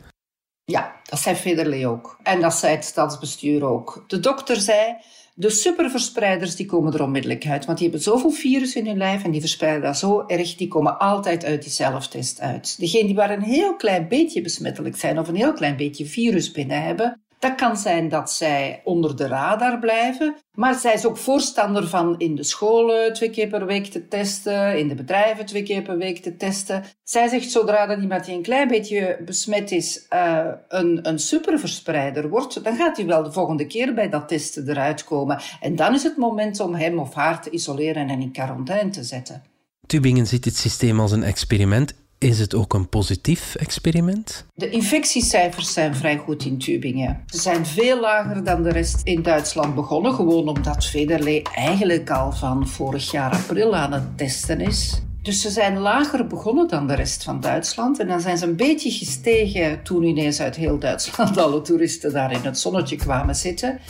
Ja, 0.64 0.92
dat 1.02 1.18
zei 1.18 1.36
Federley 1.36 1.86
ook. 1.86 2.18
En 2.22 2.40
dat 2.40 2.54
zei 2.54 2.74
het 2.74 2.84
stadsbestuur 2.84 3.64
ook. 3.64 4.04
De 4.06 4.20
dokter 4.20 4.56
zei, 4.56 4.96
de 5.34 5.50
superverspreiders 5.50 6.56
die 6.56 6.66
komen 6.66 6.92
er 6.92 7.02
onmiddellijk 7.02 7.46
uit, 7.46 7.64
want 7.64 7.78
die 7.78 7.88
hebben 7.88 8.04
zoveel 8.04 8.30
virus 8.30 8.74
in 8.74 8.86
hun 8.86 8.96
lijf 8.96 9.24
en 9.24 9.30
die 9.30 9.40
verspreiden 9.40 9.82
dat 9.82 9.98
zo 9.98 10.24
erg, 10.26 10.54
die 10.54 10.68
komen 10.68 10.98
altijd 10.98 11.44
uit 11.44 11.62
die 11.62 11.72
zelftest 11.72 12.40
uit. 12.40 12.78
Degenen 12.78 13.06
die 13.06 13.14
maar 13.14 13.30
een 13.30 13.42
heel 13.42 13.76
klein 13.76 14.08
beetje 14.08 14.40
besmettelijk 14.40 14.96
zijn 14.96 15.18
of 15.18 15.28
een 15.28 15.34
heel 15.34 15.52
klein 15.52 15.76
beetje 15.76 16.06
virus 16.06 16.50
binnen 16.50 16.82
hebben, 16.82 17.22
dat 17.42 17.54
kan 17.54 17.76
zijn 17.76 18.08
dat 18.08 18.30
zij 18.30 18.80
onder 18.84 19.16
de 19.16 19.26
radar 19.26 19.78
blijven, 19.78 20.36
maar 20.54 20.74
zij 20.74 20.94
is 20.94 21.06
ook 21.06 21.16
voorstander 21.16 21.88
van 21.88 22.14
in 22.18 22.34
de 22.34 22.42
scholen 22.42 23.12
twee 23.12 23.30
keer 23.30 23.48
per 23.48 23.66
week 23.66 23.86
te 23.86 24.08
testen, 24.08 24.78
in 24.78 24.88
de 24.88 24.94
bedrijven 24.94 25.46
twee 25.46 25.62
keer 25.62 25.82
per 25.82 25.96
week 25.96 26.22
te 26.22 26.36
testen. 26.36 26.84
Zij 27.02 27.28
zegt 27.28 27.50
zodra 27.50 27.86
dat 27.86 28.00
iemand 28.00 28.24
die 28.24 28.34
een 28.34 28.42
klein 28.42 28.68
beetje 28.68 29.18
besmet 29.24 29.70
is, 29.70 30.06
uh, 30.14 30.46
een, 30.68 31.08
een 31.08 31.18
superverspreider 31.18 32.28
wordt, 32.28 32.64
dan 32.64 32.76
gaat 32.76 32.96
hij 32.96 33.06
wel 33.06 33.22
de 33.22 33.32
volgende 33.32 33.66
keer 33.66 33.94
bij 33.94 34.08
dat 34.08 34.28
testen 34.28 34.68
eruit 34.68 35.04
komen. 35.04 35.40
En 35.60 35.76
dan 35.76 35.94
is 35.94 36.02
het 36.02 36.16
moment 36.16 36.60
om 36.60 36.74
hem 36.74 36.98
of 36.98 37.14
haar 37.14 37.42
te 37.42 37.50
isoleren 37.50 38.08
en 38.08 38.20
in 38.20 38.32
quarantaine 38.32 38.90
te 38.90 39.02
zetten. 39.02 39.42
Tübingen 39.86 40.26
ziet 40.26 40.44
het 40.44 40.56
systeem 40.56 41.00
als 41.00 41.12
een 41.12 41.22
experiment. 41.22 41.94
Is 42.22 42.38
het 42.38 42.54
ook 42.54 42.74
een 42.74 42.88
positief 42.88 43.54
experiment? 43.54 44.46
De 44.54 44.70
infectiecijfers 44.70 45.72
zijn 45.72 45.94
vrij 45.94 46.16
goed 46.16 46.44
in 46.44 46.58
Tübingen. 46.58 47.22
Ze 47.26 47.40
zijn 47.40 47.66
veel 47.66 48.00
lager 48.00 48.44
dan 48.44 48.62
de 48.62 48.70
rest 48.70 49.00
in 49.04 49.22
Duitsland 49.22 49.74
begonnen, 49.74 50.14
gewoon 50.14 50.48
omdat 50.48 50.86
Federley 50.86 51.42
eigenlijk 51.54 52.10
al 52.10 52.32
van 52.32 52.68
vorig 52.68 53.10
jaar 53.10 53.32
april 53.32 53.76
aan 53.76 53.92
het 53.92 54.18
testen 54.18 54.60
is. 54.60 55.02
Dus 55.22 55.40
ze 55.40 55.50
zijn 55.50 55.78
lager 55.78 56.26
begonnen 56.26 56.68
dan 56.68 56.86
de 56.86 56.94
rest 56.94 57.22
van 57.24 57.40
Duitsland. 57.40 57.98
En 57.98 58.08
dan 58.08 58.20
zijn 58.20 58.38
ze 58.38 58.46
een 58.46 58.56
beetje 58.56 58.90
gestegen 58.90 59.82
toen 59.82 60.02
ineens 60.02 60.40
uit 60.40 60.56
heel 60.56 60.78
Duitsland 60.78 61.38
alle 61.44 61.60
toeristen 61.60 62.12
daar 62.12 62.32
in 62.32 62.42
het 62.42 62.58
zonnetje 62.58 62.96
kwamen 62.96 63.36
zitten. 63.36 63.80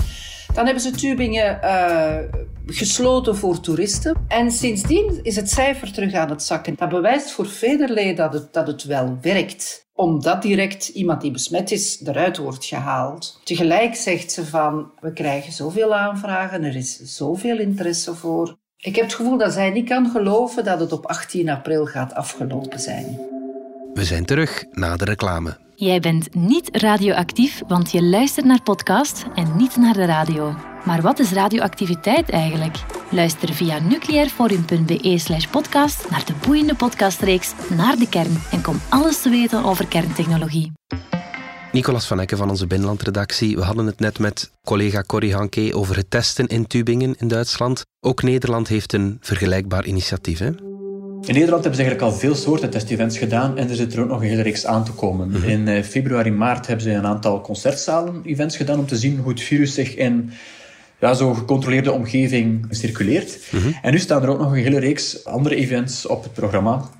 Dan 0.54 0.64
hebben 0.64 0.82
ze 0.82 0.90
Tübingen 0.90 1.60
uh, 1.64 2.16
gesloten 2.66 3.36
voor 3.36 3.60
toeristen. 3.60 4.16
En 4.28 4.50
sindsdien 4.50 5.20
is 5.22 5.36
het 5.36 5.50
cijfer 5.50 5.92
terug 5.92 6.14
aan 6.14 6.30
het 6.30 6.42
zakken. 6.42 6.74
Dat 6.76 6.88
bewijst 6.88 7.30
voor 7.30 7.46
Federley 7.46 8.14
dat 8.14 8.32
het, 8.32 8.52
dat 8.52 8.66
het 8.66 8.84
wel 8.84 9.18
werkt 9.20 9.82
omdat 9.94 10.42
direct 10.42 10.88
iemand 10.88 11.20
die 11.20 11.30
besmet 11.30 11.70
is 11.70 12.02
eruit 12.04 12.36
wordt 12.36 12.64
gehaald. 12.64 13.40
Tegelijk 13.44 13.94
zegt 13.94 14.32
ze 14.32 14.46
van, 14.46 14.90
we 15.00 15.12
krijgen 15.12 15.52
zoveel 15.52 15.94
aanvragen, 15.94 16.64
er 16.64 16.76
is 16.76 16.96
zoveel 16.96 17.58
interesse 17.58 18.14
voor. 18.14 18.56
Ik 18.76 18.96
heb 18.96 19.04
het 19.04 19.14
gevoel 19.14 19.38
dat 19.38 19.52
zij 19.52 19.70
niet 19.70 19.88
kan 19.88 20.10
geloven 20.10 20.64
dat 20.64 20.80
het 20.80 20.92
op 20.92 21.06
18 21.06 21.48
april 21.48 21.86
gaat 21.86 22.14
afgelopen 22.14 22.80
zijn. 22.80 23.31
We 23.94 24.04
zijn 24.04 24.24
terug 24.24 24.64
na 24.70 24.96
de 24.96 25.04
reclame. 25.04 25.58
Jij 25.74 26.00
bent 26.00 26.34
niet 26.34 26.68
radioactief, 26.76 27.62
want 27.68 27.92
je 27.92 28.02
luistert 28.02 28.46
naar 28.46 28.62
podcast 28.62 29.24
en 29.34 29.56
niet 29.56 29.76
naar 29.76 29.94
de 29.94 30.04
radio. 30.04 30.54
Maar 30.84 31.02
wat 31.02 31.18
is 31.18 31.32
radioactiviteit 31.32 32.30
eigenlijk? 32.30 32.76
Luister 33.10 33.54
via 33.54 33.78
nucleairforum.be 33.78 35.46
podcast 35.50 36.10
naar 36.10 36.24
de 36.24 36.32
boeiende 36.46 36.74
podcastreeks 36.74 37.52
Naar 37.76 37.96
de 37.96 38.08
Kern 38.08 38.42
en 38.50 38.62
kom 38.62 38.80
alles 38.88 39.22
te 39.22 39.30
weten 39.30 39.64
over 39.64 39.86
kerntechnologie. 39.86 40.72
Nicolas 41.72 42.06
van 42.06 42.20
Ecken 42.20 42.36
van 42.36 42.50
onze 42.50 42.66
binnenlandredactie. 42.66 43.56
We 43.56 43.62
hadden 43.62 43.86
het 43.86 44.00
net 44.00 44.18
met 44.18 44.52
collega 44.64 45.02
Corrie 45.02 45.34
Hanke 45.34 45.74
over 45.74 45.96
het 45.96 46.10
testen 46.10 46.46
in 46.46 46.66
Tübingen 46.66 47.14
in 47.18 47.28
Duitsland. 47.28 47.82
Ook 48.00 48.22
Nederland 48.22 48.68
heeft 48.68 48.92
een 48.92 49.18
vergelijkbaar 49.20 49.86
initiatief, 49.86 50.38
hè? 50.38 50.50
In 51.26 51.34
Nederland 51.34 51.64
hebben 51.64 51.80
ze 51.80 51.82
eigenlijk 51.82 52.12
al 52.12 52.18
veel 52.18 52.34
soorten 52.34 52.70
testevents 52.70 53.18
gedaan 53.18 53.58
en 53.58 53.68
er 53.68 53.76
zit 53.76 53.92
er 53.92 54.00
ook 54.00 54.08
nog 54.08 54.20
een 54.20 54.28
hele 54.28 54.42
reeks 54.42 54.66
aan 54.66 54.84
te 54.84 54.92
komen. 54.92 55.28
Mhm. 55.28 55.48
In 55.48 55.68
eh, 55.68 55.82
februari, 55.82 56.30
maart 56.30 56.66
hebben 56.66 56.84
ze 56.84 56.92
een 56.92 57.06
aantal 57.06 57.40
concertzalen-events 57.40 58.56
gedaan 58.56 58.78
om 58.78 58.86
te 58.86 58.96
zien 58.96 59.18
hoe 59.18 59.32
het 59.32 59.40
virus 59.40 59.74
zich 59.74 59.94
in 59.94 60.30
ja, 61.00 61.14
zo'n 61.14 61.36
gecontroleerde 61.36 61.92
omgeving 61.92 62.66
circuleert. 62.70 63.38
Mhm. 63.50 63.68
En 63.82 63.92
nu 63.92 63.98
staan 63.98 64.22
er 64.22 64.28
ook 64.28 64.38
nog 64.38 64.50
een 64.50 64.62
hele 64.62 64.78
reeks 64.78 65.24
andere 65.24 65.54
events 65.54 66.06
op 66.06 66.22
het 66.22 66.32
programma. 66.32 66.90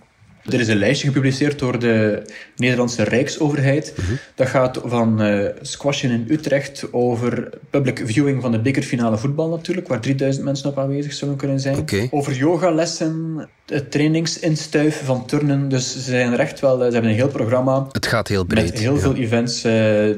Er 0.51 0.61
is 0.61 0.69
een 0.69 0.77
lijstje 0.77 1.07
gepubliceerd 1.07 1.59
door 1.59 1.79
de 1.79 2.23
Nederlandse 2.57 3.03
Rijksoverheid. 3.03 3.95
Mhm. 3.97 4.13
Dat 4.35 4.49
gaat 4.49 4.81
van 4.85 5.23
uh, 5.23 5.49
squashen 5.61 6.11
in 6.11 6.27
Utrecht 6.29 6.93
over 6.93 7.51
public 7.71 8.03
viewing 8.05 8.43
van 8.43 8.53
de 8.53 8.61
bekerfinale 8.61 9.19
voetbal 9.19 9.49
natuurlijk, 9.49 9.89
waar 9.89 10.01
3000 10.01 10.45
mensen 10.45 10.69
op 10.69 10.79
aanwezig 10.79 11.13
zullen 11.13 11.37
kunnen 11.37 11.61
zijn. 11.61 11.79
Okay. 11.79 12.09
Over 12.11 12.33
yogalessen, 12.33 13.49
het 13.67 13.91
trainingsinstuiven 13.91 15.07
van 15.07 15.27
turnen. 15.27 15.69
Dus 15.69 15.93
ze 15.93 16.01
zijn 16.01 16.33
er 16.33 16.39
echt 16.39 16.61
wel, 16.61 16.77
ze 16.77 16.83
hebben 16.83 17.11
een 17.11 17.17
heel 17.17 17.29
programma. 17.29 17.87
Het 17.93 18.07
gaat 18.07 18.29
heel 18.29 18.45
breed. 18.45 18.71
Met 18.71 18.79
heel 18.79 18.99
veel 18.99 19.15
events 19.15 19.65
uh, 19.65 19.73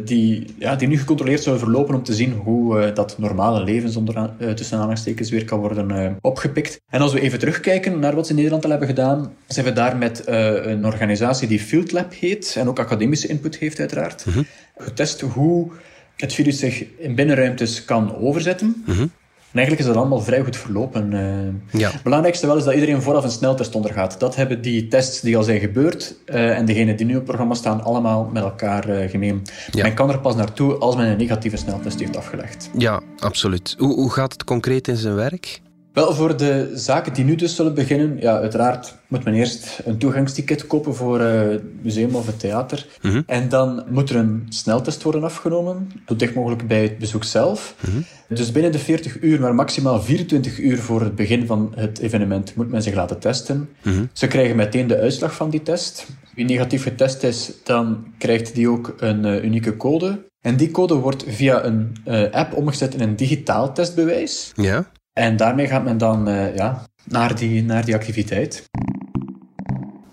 die, 0.05 0.55
ja, 0.59 0.77
die 0.77 0.89
nu 0.89 0.99
gecontroleerd 0.99 1.43
zullen 1.43 1.59
verlopen 1.59 1.95
om 1.95 2.03
te 2.03 2.15
zien 2.15 2.33
hoe 2.33 2.93
dat 2.93 3.19
normale 3.19 3.65
leven 3.65 3.91
zonder 3.91 4.31
tussen 4.55 4.77
aanhalingstekens 4.77 5.31
weer 5.31 5.45
kan 5.45 5.61
worden 5.61 6.17
opgepikt. 6.21 6.81
En 6.89 7.01
als 7.01 7.13
we 7.13 7.21
even 7.21 7.39
terugkijken 7.39 7.99
naar 7.99 8.15
wat 8.15 8.25
ze 8.25 8.31
in 8.31 8.37
Nederland 8.37 8.65
al 8.65 8.71
hebben 8.71 8.89
gedaan, 8.89 9.33
zijn 9.47 9.67
we 9.67 9.73
daar 9.73 9.97
met 9.97 10.14
een 10.25 10.87
organisatie 10.87 11.49
die 11.49 11.61
Field 11.61 11.93
Lab 11.93 12.15
heet 12.15 12.55
en 12.59 12.69
ook 12.69 12.79
academische 12.79 13.29
input 13.29 13.57
heeft 13.57 13.81
uiteraard, 13.81 14.25
mm 14.27 14.47
getest 14.77 15.21
hoe 15.21 15.71
het 16.17 16.33
virus 16.33 16.59
zich 16.59 16.85
in 16.99 17.15
binnenruimtes 17.15 17.85
kan 17.85 18.17
overzetten. 18.17 18.83
Mm 18.87 19.11
en 19.55 19.61
eigenlijk 19.61 19.89
is 19.89 19.95
dat 19.95 20.03
allemaal 20.03 20.25
vrij 20.25 20.43
goed 20.43 20.57
verlopen. 20.57 21.13
Uh, 21.13 21.81
ja. 21.81 21.91
Het 21.91 22.03
belangrijkste 22.03 22.47
wel 22.47 22.57
is 22.57 22.65
dat 22.65 22.75
iedereen 22.75 23.03
vooraf 23.03 23.25
een 23.25 23.31
sneltest 23.31 23.75
ondergaat. 23.75 24.21
Dat 24.21 24.37
hebben 24.37 24.63
die 24.63 24.89
tests 24.89 25.21
die 25.21 25.37
al 25.37 25.43
zijn 25.43 25.61
gebeurd 25.61 26.15
uh, 26.27 26.59
en 26.59 26.65
degenen 26.65 26.97
die 26.97 27.07
nu 27.07 27.13
op 27.13 27.17
het 27.17 27.27
programma 27.27 27.55
staan 27.55 27.83
allemaal 27.83 28.25
met 28.33 28.43
elkaar 28.43 28.89
uh, 28.89 29.11
gemeen. 29.11 29.43
Ja. 29.71 29.83
Men 29.83 29.95
kan 29.95 30.11
er 30.11 30.21
pas 30.21 30.37
naartoe 30.37 30.75
als 30.75 30.97
men 30.97 31.07
een 31.07 31.17
negatieve 31.17 31.57
sneltest 31.57 32.01
heeft 32.01 32.17
afgelegd. 32.17 32.71
Ja, 32.79 33.01
absoluut. 33.19 33.75
Hoe, 33.79 33.95
hoe 33.95 34.11
gaat 34.11 34.33
het 34.33 34.45
concreet 34.45 34.89
in 34.89 34.97
zijn 34.97 35.15
werk? 35.15 35.61
Wel, 35.95 36.15
voor 36.15 36.37
de 36.37 36.71
zaken 36.75 37.13
die 37.13 37.25
nu 37.25 37.35
dus 37.35 37.57
zullen 37.57 37.75
beginnen, 37.75 38.21
ja, 38.21 38.39
uiteraard 38.39 38.95
moet 39.09 39.25
men 39.25 39.35
eerst 39.35 39.81
een 39.85 39.99
toegangsticket 39.99 40.67
kopen 40.67 40.95
voor 40.95 41.21
het 41.21 41.63
uh, 41.63 41.69
museum 41.83 42.15
of 42.15 42.27
het 42.27 42.41
theater. 42.41 42.87
Mm 43.03 43.11
-hmm. 43.11 43.23
En 43.27 43.49
dan 43.49 43.85
moet 43.89 44.11
er 44.11 44.17
een 44.17 44.47
sneltest 44.49 45.03
worden 45.03 45.25
afgenomen, 45.25 45.91
zo 46.07 46.17
dicht 46.17 46.35
mogelijk 46.35 46.69
bij 46.69 46.83
het 46.83 46.99
bezoek 46.99 47.25
zelf. 47.25 47.75
Mm 47.81 47.93
-hmm. 47.93 48.05
Dus 48.29 48.53
binnen 48.53 48.73
de 48.73 48.79
40 48.79 49.23
uur, 49.23 49.41
maar 49.41 49.55
maximaal 49.55 50.03
24 50.03 50.59
uur 50.59 50.79
voor 50.79 51.01
het 51.01 51.15
begin 51.15 51.47
van 51.47 51.73
het 51.77 51.99
evenement, 51.99 52.55
moet 52.55 52.71
men 52.71 52.83
zich 52.83 52.95
laten 52.95 53.19
testen. 53.19 53.57
Mm 53.83 53.93
-hmm. 53.93 54.09
Ze 54.13 54.27
krijgen 54.27 54.57
meteen 54.57 54.87
de 54.87 54.99
uitslag 54.99 55.35
van 55.35 55.51
die 55.51 55.63
test. 55.63 56.07
Wie 56.35 56.45
negatief 56.45 56.83
getest 56.83 57.23
is, 57.23 57.53
dan 57.65 58.05
krijgt 58.19 58.55
die 58.55 58.69
ook 58.69 58.95
een 58.99 59.27
uh, 59.27 59.45
unieke 59.45 59.77
code. 59.77 60.25
En 60.41 60.57
die 60.57 60.71
code 60.71 60.95
wordt 60.95 61.25
via 61.29 61.65
een 61.65 61.97
uh, 62.09 62.31
app 62.31 62.55
omgezet 62.55 62.95
in 62.95 63.01
een 63.01 63.17
digitaal 63.17 63.73
testbewijs. 63.73 64.53
Ja. 64.55 64.91
En 65.15 65.37
daarmee 65.37 65.67
gaat 65.67 65.85
men 65.85 65.99
dan 65.99 66.29
uh, 66.29 66.57
ja, 66.57 66.87
naar, 67.05 67.35
die, 67.35 67.63
naar 67.63 67.85
die 67.85 67.95
activiteit. 67.95 68.71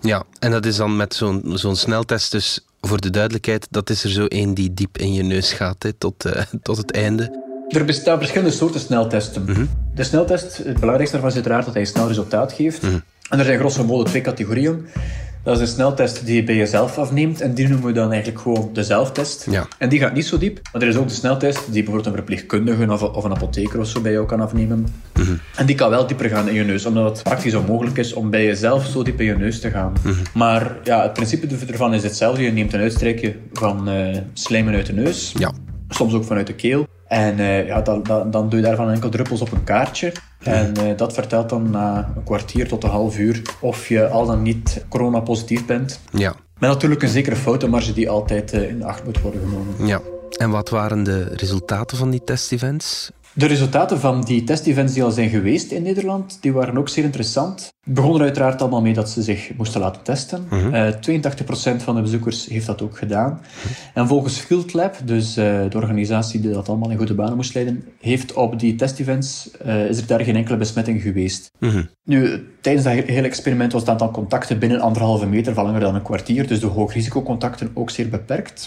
Ja, 0.00 0.24
en 0.38 0.50
dat 0.50 0.66
is 0.66 0.76
dan 0.76 0.96
met 0.96 1.14
zo'n 1.14 1.42
zo'n 1.54 1.76
sneltest 1.76 2.30
dus 2.30 2.66
voor 2.80 3.00
de 3.00 3.10
duidelijkheid, 3.10 3.66
dat 3.70 3.90
is 3.90 4.04
er 4.04 4.10
zo 4.10 4.26
één 4.26 4.54
die 4.54 4.74
diep 4.74 4.98
in 4.98 5.12
je 5.12 5.22
neus 5.22 5.52
gaat, 5.52 5.82
hè, 5.82 5.92
tot, 5.92 6.26
uh, 6.26 6.42
tot 6.62 6.76
het 6.76 6.92
einde. 6.92 7.40
Er 7.68 7.84
bestaan 7.84 8.18
verschillende 8.18 8.52
soorten 8.54 8.80
sneltesten. 8.80 9.42
Mm 9.42 9.54
-hmm. 9.54 9.68
De 9.94 10.04
sneltest, 10.04 10.56
het 10.56 10.80
belangrijkste 10.80 11.12
daarvan 11.12 11.28
is 11.28 11.34
uiteraard 11.34 11.64
dat 11.64 11.74
hij 11.74 11.84
snel 11.84 12.08
resultaat 12.08 12.52
geeft. 12.52 12.82
Mm 12.82 12.88
-hmm. 12.88 13.02
En 13.28 13.38
er 13.38 13.44
zijn 13.44 13.58
grosso 13.58 13.84
modo 13.84 14.02
twee 14.02 14.22
categorieën. 14.22 14.86
Dat 15.42 15.54
is 15.56 15.60
een 15.60 15.74
sneltest 15.74 16.26
die 16.26 16.36
je 16.36 16.44
bij 16.44 16.56
jezelf 16.56 16.98
afneemt. 16.98 17.40
En 17.40 17.54
die 17.54 17.68
noemen 17.68 17.86
we 17.86 17.92
dan 17.92 18.12
eigenlijk 18.12 18.42
gewoon 18.42 18.70
de 18.72 18.82
zelftest. 18.82 19.46
Ja. 19.50 19.66
En 19.78 19.88
die 19.88 19.98
gaat 19.98 20.14
niet 20.14 20.26
zo 20.26 20.38
diep. 20.38 20.60
Maar 20.72 20.82
er 20.82 20.88
is 20.88 20.96
ook 20.96 21.08
de 21.08 21.14
sneltest 21.14 21.64
die 21.64 21.72
bijvoorbeeld 21.72 22.06
een 22.06 22.12
verpleegkundige 22.12 22.92
of, 22.92 23.02
of 23.02 23.24
een 23.24 23.34
apotheker 23.34 23.80
of 23.80 23.86
zo 23.86 24.00
bij 24.00 24.12
jou 24.12 24.26
kan 24.26 24.40
afnemen. 24.40 24.78
Mm 24.78 25.24
-hmm. 25.24 25.40
En 25.56 25.66
die 25.66 25.76
kan 25.76 25.90
wel 25.90 26.06
dieper 26.06 26.28
gaan 26.28 26.48
in 26.48 26.54
je 26.54 26.64
neus. 26.64 26.86
Omdat 26.86 27.04
het 27.04 27.22
praktisch 27.22 27.54
onmogelijk 27.54 27.98
is 27.98 28.12
om 28.12 28.30
bij 28.30 28.44
jezelf 28.44 28.86
zo 28.86 29.02
diep 29.02 29.20
in 29.20 29.26
je 29.26 29.36
neus 29.36 29.60
te 29.60 29.70
gaan. 29.70 29.92
Mhm. 30.02 30.14
Maar 30.34 30.76
ja, 30.84 31.02
het 31.02 31.12
principe 31.12 31.46
ervan 31.66 31.94
is 31.94 32.02
hetzelfde. 32.02 32.42
Je 32.42 32.52
neemt 32.52 32.72
een 32.72 32.80
uitstrijkje 32.80 33.34
van 33.52 33.88
uh, 33.88 34.16
slijmen 34.32 34.74
uit 34.74 34.86
de 34.86 34.92
neus. 34.92 35.32
Ja. 35.38 35.52
Soms 35.94 36.14
ook 36.14 36.24
vanuit 36.24 36.46
de 36.46 36.54
keel. 36.54 36.86
En 37.06 37.38
uh, 37.38 37.66
ja, 37.66 37.80
dan, 37.80 38.02
dan, 38.02 38.30
dan 38.30 38.48
doe 38.48 38.60
je 38.60 38.66
daarvan 38.66 38.90
enkel 38.90 39.08
druppels 39.08 39.40
op 39.40 39.52
een 39.52 39.64
kaartje. 39.64 40.12
En 40.38 40.74
uh, 40.80 40.96
dat 40.96 41.12
vertelt 41.12 41.48
dan 41.48 41.70
na 41.70 42.12
een 42.16 42.24
kwartier 42.24 42.68
tot 42.68 42.84
een 42.84 42.90
half 42.90 43.18
uur 43.18 43.42
of 43.60 43.88
je 43.88 44.08
al 44.08 44.26
dan 44.26 44.42
niet 44.42 44.84
coronapositief 44.88 45.66
bent. 45.66 46.00
Ja. 46.12 46.34
Met 46.58 46.70
natuurlijk 46.70 47.02
een 47.02 47.08
zekere 47.08 47.36
foutenmarge 47.36 47.92
die 47.92 48.10
altijd 48.10 48.54
uh, 48.54 48.68
in 48.68 48.84
acht 48.84 49.04
moet 49.04 49.20
worden 49.20 49.40
genomen. 49.40 49.86
Ja. 49.86 50.00
En 50.38 50.50
wat 50.50 50.68
waren 50.68 51.02
de 51.02 51.24
resultaten 51.36 51.96
van 51.96 52.10
die 52.10 52.24
testevents? 52.24 53.10
De 53.34 53.46
resultaten 53.46 54.00
van 54.00 54.22
die 54.22 54.44
testevents 54.44 54.92
die 54.94 55.02
al 55.02 55.10
zijn 55.10 55.28
geweest 55.28 55.70
in 55.70 55.82
Nederland, 55.82 56.38
die 56.40 56.52
waren 56.52 56.78
ook 56.78 56.88
zeer 56.88 57.04
interessant. 57.04 57.72
Het 57.84 57.94
begon 57.94 58.14
er 58.14 58.20
uiteraard 58.20 58.60
allemaal 58.60 58.80
mee 58.80 58.92
dat 58.92 59.10
ze 59.10 59.22
zich 59.22 59.50
moesten 59.56 59.80
laten 59.80 60.02
testen. 60.02 60.46
Mm 60.50 60.58
-hmm. 60.58 60.74
uh, 60.74 61.20
82% 61.20 61.76
van 61.76 61.94
de 61.94 62.00
bezoekers 62.00 62.46
heeft 62.46 62.66
dat 62.66 62.82
ook 62.82 62.98
gedaan. 62.98 63.30
Mm 63.30 63.38
-hmm. 63.38 63.70
En 63.94 64.06
volgens 64.06 64.38
Field 64.38 64.72
Lab, 64.72 64.96
dus 65.04 65.38
uh, 65.38 65.44
de 65.68 65.76
organisatie 65.76 66.40
die 66.40 66.52
dat 66.52 66.68
allemaal 66.68 66.90
in 66.90 66.96
goede 66.96 67.14
banen 67.14 67.36
moest 67.36 67.54
leiden, 67.54 67.84
heeft 68.00 68.32
op 68.32 68.58
die 68.58 68.74
testevents, 68.74 69.50
uh, 69.66 69.88
is 69.88 69.98
er 69.98 70.06
daar 70.06 70.20
geen 70.20 70.36
enkele 70.36 70.56
besmetting 70.56 71.02
geweest. 71.02 71.50
Mm 71.58 71.70
-hmm. 71.70 71.88
Nu, 72.04 72.46
tijdens 72.60 72.84
dat 72.84 72.92
hele 72.92 73.26
experiment 73.26 73.72
was 73.72 73.80
het 73.80 73.90
aantal 73.90 74.10
contacten 74.10 74.58
binnen 74.58 74.80
anderhalve 74.80 75.26
meter 75.26 75.54
van 75.54 75.64
langer 75.64 75.80
dan 75.80 75.94
een 75.94 76.02
kwartier, 76.02 76.46
dus 76.46 76.60
de 76.60 76.66
hoogrisicocontacten 76.66 77.70
ook 77.74 77.90
zeer 77.90 78.08
beperkt. 78.08 78.66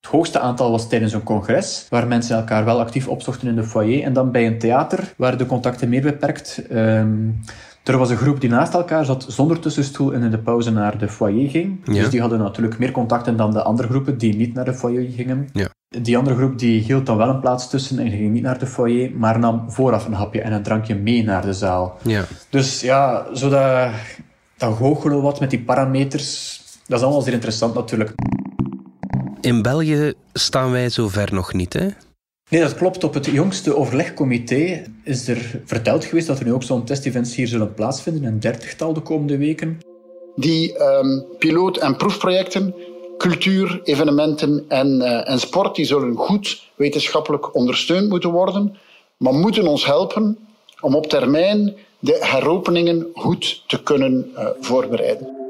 Het 0.00 0.10
hoogste 0.10 0.38
aantal 0.38 0.70
was 0.70 0.88
tijdens 0.88 1.12
een 1.12 1.22
congres, 1.22 1.86
waar 1.90 2.06
mensen 2.06 2.36
elkaar 2.36 2.64
wel 2.64 2.80
actief 2.80 3.08
opzochten 3.08 3.48
in 3.48 3.56
de 3.56 3.64
foyer. 3.64 4.02
En 4.02 4.12
dan 4.12 4.30
bij 4.30 4.46
een 4.46 4.58
theater, 4.58 5.14
waar 5.16 5.36
de 5.36 5.46
contacten 5.46 5.88
meer 5.88 6.02
beperkt. 6.02 6.62
Um, 6.72 7.40
er 7.84 7.98
was 7.98 8.10
een 8.10 8.16
groep 8.16 8.40
die 8.40 8.50
naast 8.50 8.74
elkaar 8.74 9.04
zat, 9.04 9.26
zonder 9.28 9.60
tussenstoel 9.60 10.14
en 10.14 10.22
in 10.22 10.30
de 10.30 10.38
pauze 10.38 10.70
naar 10.70 10.98
de 10.98 11.08
foyer 11.08 11.50
ging. 11.50 11.80
Ja. 11.84 11.92
Dus 11.92 12.10
die 12.10 12.20
hadden 12.20 12.38
natuurlijk 12.38 12.78
meer 12.78 12.90
contacten 12.90 13.36
dan 13.36 13.52
de 13.52 13.62
andere 13.62 13.88
groepen 13.88 14.18
die 14.18 14.36
niet 14.36 14.54
naar 14.54 14.64
de 14.64 14.74
foyer 14.74 15.10
gingen. 15.10 15.48
Ja. 15.52 15.68
Die 15.88 16.16
andere 16.16 16.36
groep 16.36 16.58
die 16.58 16.80
hield 16.80 17.06
dan 17.06 17.16
wel 17.16 17.28
een 17.28 17.40
plaats 17.40 17.70
tussen 17.70 17.98
en 17.98 18.10
ging 18.10 18.32
niet 18.32 18.42
naar 18.42 18.58
de 18.58 18.66
foyer, 18.66 19.10
maar 19.16 19.38
nam 19.38 19.70
vooraf 19.70 20.06
een 20.06 20.12
hapje 20.12 20.40
en 20.40 20.52
een 20.52 20.62
drankje 20.62 20.94
mee 20.94 21.24
naar 21.24 21.42
de 21.42 21.52
zaal. 21.52 21.98
Ja. 22.02 22.24
Dus 22.50 22.80
ja, 22.80 23.26
zo 23.34 23.48
dat, 23.48 23.90
dat 24.56 24.76
goochelen 24.76 25.22
wat 25.22 25.40
met 25.40 25.50
die 25.50 25.62
parameters, 25.62 26.60
dat 26.86 26.98
is 26.98 27.04
allemaal 27.04 27.22
zeer 27.22 27.32
interessant 27.32 27.74
natuurlijk. 27.74 28.14
In 29.40 29.62
België 29.62 30.12
staan 30.32 30.70
wij 30.70 30.88
zover 30.88 31.34
nog 31.34 31.52
niet, 31.52 31.72
hè? 31.72 31.88
Nee, 32.50 32.60
dat 32.60 32.74
klopt. 32.74 33.04
Op 33.04 33.14
het 33.14 33.26
jongste 33.26 33.76
overlegcomité 33.76 34.84
is 35.04 35.28
er 35.28 35.60
verteld 35.64 36.04
geweest 36.04 36.26
dat 36.26 36.38
er 36.38 36.44
nu 36.44 36.52
ook 36.52 36.62
zo'n 36.62 36.84
testevents 36.84 37.34
hier 37.34 37.46
zullen 37.46 37.74
plaatsvinden, 37.74 38.24
een 38.24 38.40
dertigtal 38.40 38.92
de 38.92 39.00
komende 39.00 39.36
weken. 39.36 39.78
Die 40.36 40.82
um, 40.82 41.24
piloot- 41.38 41.76
en 41.76 41.96
proefprojecten, 41.96 42.74
cultuur, 43.18 43.80
evenementen 43.84 44.64
en, 44.68 45.00
uh, 45.00 45.30
en 45.30 45.38
sport, 45.38 45.76
die 45.76 45.84
zullen 45.84 46.16
goed 46.16 46.70
wetenschappelijk 46.76 47.54
ondersteund 47.54 48.08
moeten 48.08 48.30
worden, 48.30 48.76
maar 49.16 49.34
moeten 49.34 49.66
ons 49.66 49.86
helpen 49.86 50.38
om 50.80 50.94
op 50.94 51.06
termijn 51.06 51.74
de 51.98 52.16
heropeningen 52.20 53.06
goed 53.14 53.62
te 53.66 53.82
kunnen 53.82 54.30
uh, 54.34 54.48
voorbereiden. 54.60 55.47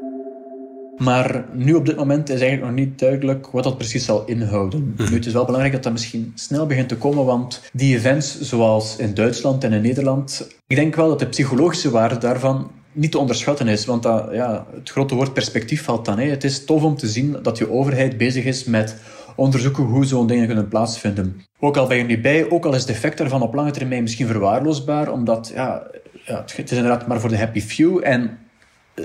Maar 0.99 1.45
nu 1.53 1.75
op 1.75 1.87
dit 1.87 1.97
moment 1.97 2.29
is 2.29 2.41
eigenlijk 2.41 2.71
nog 2.71 2.87
niet 2.87 2.99
duidelijk 2.99 3.47
wat 3.47 3.65
dat 3.65 3.77
precies 3.79 4.05
zal 4.05 4.25
inhouden. 4.25 4.95
Mhm. 4.97 5.11
Nu, 5.11 5.17
het 5.17 5.27
is 5.27 5.33
wel 5.33 5.45
belangrijk 5.45 5.75
dat 5.75 5.83
dat 5.83 5.93
misschien 5.93 6.33
snel 6.35 6.67
begint 6.67 6.89
te 6.89 6.97
komen, 6.97 7.25
want 7.25 7.63
die 7.73 7.97
events 7.97 8.41
zoals 8.41 8.97
in 8.97 9.15
Duitsland 9.15 9.65
en 9.65 9.73
in 9.73 9.83
Nederland, 9.83 10.49
ik 10.67 10.77
denk 10.77 10.95
wel 10.95 11.09
dat 11.09 11.19
de 11.19 11.27
psychologische 11.27 11.91
waarde 11.91 12.19
daarvan 12.19 12.71
niet 12.93 13.11
te 13.11 13.19
onderschatten 13.19 13.69
is. 13.69 13.85
Want 13.85 14.03
dat, 14.03 14.29
ja, 14.33 14.67
het 14.75 14.91
grote 14.91 15.15
woord 15.15 15.33
perspectief 15.33 15.85
valt 15.85 16.05
dan. 16.05 16.19
Hè. 16.19 16.25
Het 16.25 16.45
is 16.45 16.65
tof 16.65 16.83
om 16.83 16.97
te 16.97 17.09
zien 17.09 17.37
dat 17.43 17.59
je 17.59 17.71
overheid 17.71 18.17
bezig 18.17 18.45
is 18.45 18.65
met 18.65 18.97
onderzoeken 19.37 19.85
hoe 19.85 20.05
zo'n 20.05 20.27
dingen 20.27 20.47
kunnen 20.47 20.69
plaatsvinden. 20.69 21.41
Ook 21.59 21.77
al 21.77 21.87
ben 21.87 21.97
je 21.97 22.03
er 22.03 22.09
niet 22.09 22.23
bij, 22.23 22.51
ook 22.51 22.65
al 22.65 22.75
is 22.75 22.81
het 22.81 22.91
effect 22.91 23.19
daarvan 23.19 23.43
op 23.43 23.55
lange 23.55 23.71
termijn 23.71 24.03
misschien 24.03 24.27
verwaarloosbaar, 24.27 25.13
omdat 25.13 25.51
ja, 25.55 25.87
ja, 26.25 26.45
het 26.57 26.71
is 26.71 26.77
inderdaad 26.77 27.07
maar 27.07 27.21
voor 27.21 27.31
de 27.31 27.39
happy 27.39 27.61
few. 27.61 28.01
En 28.03 28.39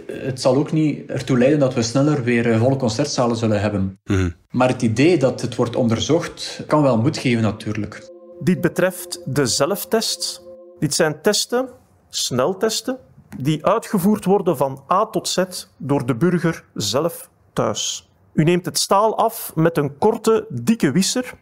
het 0.08 0.42
zal 0.42 0.56
ook 0.56 0.72
niet 0.72 1.10
ertoe 1.10 1.38
leiden 1.38 1.60
dat 1.60 1.74
we 1.74 1.82
sneller 1.82 2.24
weer 2.24 2.52
eh, 2.52 2.60
volle 2.60 2.76
concertzalen 2.76 3.38
zullen 3.38 3.62
hebben. 3.62 4.00
Mhm. 4.04 4.30
Maar 4.52 4.68
het 4.68 4.82
idee 4.82 5.18
dat 5.18 5.42
het 5.42 5.56
wordt 5.56 5.76
onderzocht, 5.76 6.64
kan 6.68 6.82
wel 6.82 6.98
moed 6.98 7.18
geven 7.18 7.42
natuurlijk. 7.42 8.12
Dit 8.40 8.62
betreft 8.62 9.22
de 9.26 9.46
zelftests. 9.46 10.42
Dit 10.80 10.94
zijn 10.94 11.22
testen, 11.22 11.70
sneltesten, 12.10 12.98
die 13.38 13.66
uitgevoerd 13.66 14.26
worden 14.26 14.58
van 14.58 14.84
A 14.92 15.06
tot 15.06 15.28
Z 15.28 15.44
door 15.78 16.06
de 16.06 16.16
burger 16.16 16.64
zelf 16.74 17.30
thuis. 17.54 18.10
U 18.34 18.44
neemt 18.44 18.66
het 18.66 18.80
staal 18.80 19.18
af 19.18 19.52
met 19.56 19.78
een 19.78 19.98
korte, 19.98 20.46
dikke 20.50 20.92
wisser, 20.92 21.34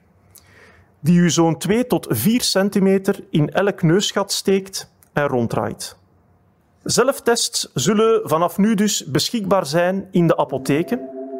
die 0.99 1.19
u 1.19 1.29
zo'n 1.29 1.57
2 1.57 1.87
tot 1.87 2.07
4 2.09 2.41
centimeter 2.41 3.23
in 3.29 3.49
elk 3.49 3.81
neusgat 3.81 4.31
steekt 4.31 4.91
en 5.13 5.27
ronddraait. 5.27 5.97
Zelftests 6.83 7.69
zullen 7.73 8.29
vanaf 8.29 8.57
nu 8.57 8.75
dus 8.75 9.05
beschikbaar 9.05 9.65
zijn 9.65 10.07
in 10.11 10.27
de 10.27 10.37
apotheken. 10.37 10.99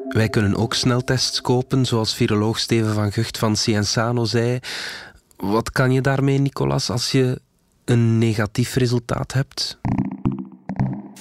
Wij 0.10 0.30
kunnen 0.30 0.56
ook 0.56 0.74
sneltests 0.74 1.42
kopen, 1.42 1.86
zoals 1.86 2.16
viroloog 2.16 2.60
Steven 2.60 2.94
van 2.94 3.12
Gucht 3.12 3.38
van 3.38 3.56
Cienzano 3.56 4.26
zei. 4.26 4.60
Wat 5.38 5.72
kan 5.72 5.92
je 5.92 6.02
daarmee, 6.02 6.38
Nicolas, 6.38 6.90
als 6.90 7.12
je 7.12 7.42
een 7.86 8.18
negatief 8.18 8.76
resultaat 8.76 9.34
hebt? 9.34 9.80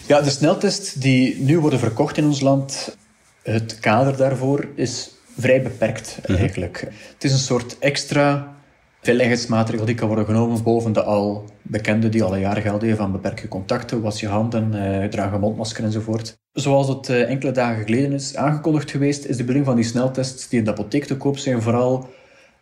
Ja, 0.06 0.20
de 0.20 0.30
sneltests 0.30 0.92
die 0.92 1.40
nu 1.40 1.58
worden 1.58 1.78
verkocht 1.78 2.16
in 2.16 2.24
ons 2.24 2.40
land, 2.40 2.96
het 3.42 3.78
kader 3.78 4.16
daarvoor 4.16 4.68
is 4.74 5.10
vrij 5.38 5.62
beperkt 5.62 6.18
eigenlijk. 6.22 6.80
Het 7.12 7.24
is 7.24 7.32
een 7.32 7.38
soort 7.38 7.78
extra 7.78 8.54
veiligheidsmaatregel 9.02 9.86
die 9.86 9.94
kan 9.94 10.06
worden 10.06 10.24
genomen 10.24 10.62
boven 10.62 10.92
de 10.92 11.02
al 11.02 11.44
bekende 11.62 12.08
die 12.08 12.22
al 12.22 12.36
jaren 12.36 12.62
gelden 12.62 12.96
van 12.96 13.12
beperk 13.12 13.40
je 13.40 13.48
contacten, 13.48 14.02
was 14.02 14.20
je 14.20 14.28
handen, 14.28 14.74
eh, 14.74 15.08
draag 15.08 15.32
een 15.32 15.40
mondmasker 15.40 15.84
enzovoort. 15.84 16.38
Zoals 16.52 16.88
het 16.88 17.08
eh, 17.08 17.30
enkele 17.30 17.52
dagen 17.52 17.84
geleden 17.84 18.12
is 18.12 18.36
aangekondigd 18.36 18.90
geweest, 18.90 19.24
is 19.24 19.36
de 19.36 19.42
bedoeling 19.42 19.66
van 19.66 19.76
die 19.76 19.84
sneltests 19.84 20.48
die 20.48 20.58
in 20.58 20.64
de 20.64 20.70
apotheek 20.70 21.04
te 21.04 21.16
koop 21.16 21.38
zijn 21.38 21.62
vooral 21.62 22.08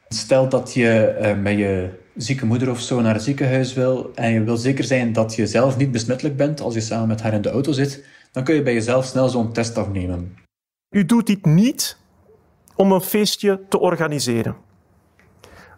stel 0.09 0.49
dat 0.49 0.75
je 0.75 1.05
eh, 1.05 1.37
met 1.37 1.59
je 1.59 1.89
zieke 2.17 2.47
moeder 2.47 2.71
of 2.71 2.81
zo 2.81 3.01
naar 3.01 3.15
het 3.15 3.23
ziekenhuis 3.23 3.75
wil 3.75 4.11
en 4.15 4.33
je 4.33 4.43
wil 4.43 4.57
zeker 4.57 4.85
zijn 4.85 5.13
dat 5.13 5.35
je 5.35 5.47
zelf 5.47 5.77
niet 5.77 5.91
besmettelijk 5.91 6.37
bent 6.37 6.61
als 6.61 6.75
je 6.75 6.81
samen 6.81 7.09
met 7.09 7.23
haar 7.23 7.33
in 7.33 7.43
de 7.43 7.51
auto 7.51 7.73
zit, 7.73 8.05
dan 8.33 8.45
kun 8.45 8.55
je 8.55 8.63
bij 8.63 8.73
jezelf 8.73 9.05
snel 9.05 9.29
zo'n 9.29 9.53
test 9.53 9.77
afnemen. 9.77 10.37
U 10.91 11.05
doet 11.05 11.27
dit 11.27 11.45
niet 11.45 11.99
om 12.77 12.93
een 12.93 13.01
feestje 13.01 13.61
te 13.69 13.79
organiseren, 13.79 14.57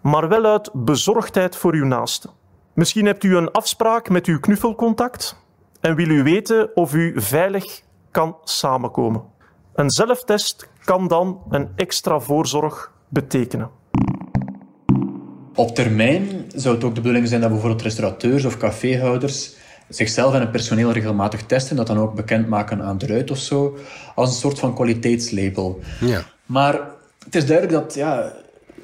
maar 0.00 0.28
wel 0.28 0.44
uit 0.44 0.70
bezorgdheid 0.72 1.56
voor 1.56 1.74
uw 1.74 1.84
naaste. 1.84 2.28
Misschien 2.74 3.06
hebt 3.06 3.24
u 3.24 3.36
een 3.36 3.50
afspraak 3.50 4.08
met 4.08 4.26
uw 4.26 4.40
knuffelcontact 4.40 5.36
en 5.80 5.94
wil 5.94 6.08
u 6.08 6.22
weten 6.22 6.76
of 6.76 6.94
u 6.94 7.12
veilig 7.16 7.82
kan 8.10 8.36
samenkomen. 8.44 9.22
Een 9.74 9.90
zelftest 9.90 10.68
kan 10.84 11.08
dan 11.08 11.42
een 11.50 11.68
extra 11.76 12.20
voorzorg 12.20 12.92
betekenen. 13.08 13.70
Op 15.54 15.74
termijn 15.74 16.50
zou 16.54 16.74
het 16.74 16.84
ook 16.84 16.94
de 16.94 17.00
bedoeling 17.00 17.28
zijn 17.28 17.40
dat 17.40 17.50
bijvoorbeeld 17.50 17.82
restaurateurs 17.82 18.44
of 18.44 18.56
caféhouders 18.56 19.54
zichzelf 19.88 20.34
en 20.34 20.40
het 20.40 20.50
personeel 20.50 20.92
regelmatig 20.92 21.42
testen, 21.42 21.76
dat 21.76 21.86
dan 21.86 21.98
ook 21.98 22.14
bekendmaken 22.14 22.82
aan 22.82 22.98
de 22.98 23.06
ruit 23.06 23.30
of 23.30 23.38
zo, 23.38 23.76
als 24.14 24.28
een 24.28 24.36
soort 24.36 24.58
van 24.58 24.74
kwaliteitslabel. 24.74 25.80
Ja. 26.00 26.22
Maar 26.46 26.80
het 27.24 27.34
is 27.34 27.46
duidelijk 27.46 27.82
dat 27.82 27.94
ja, 27.94 28.32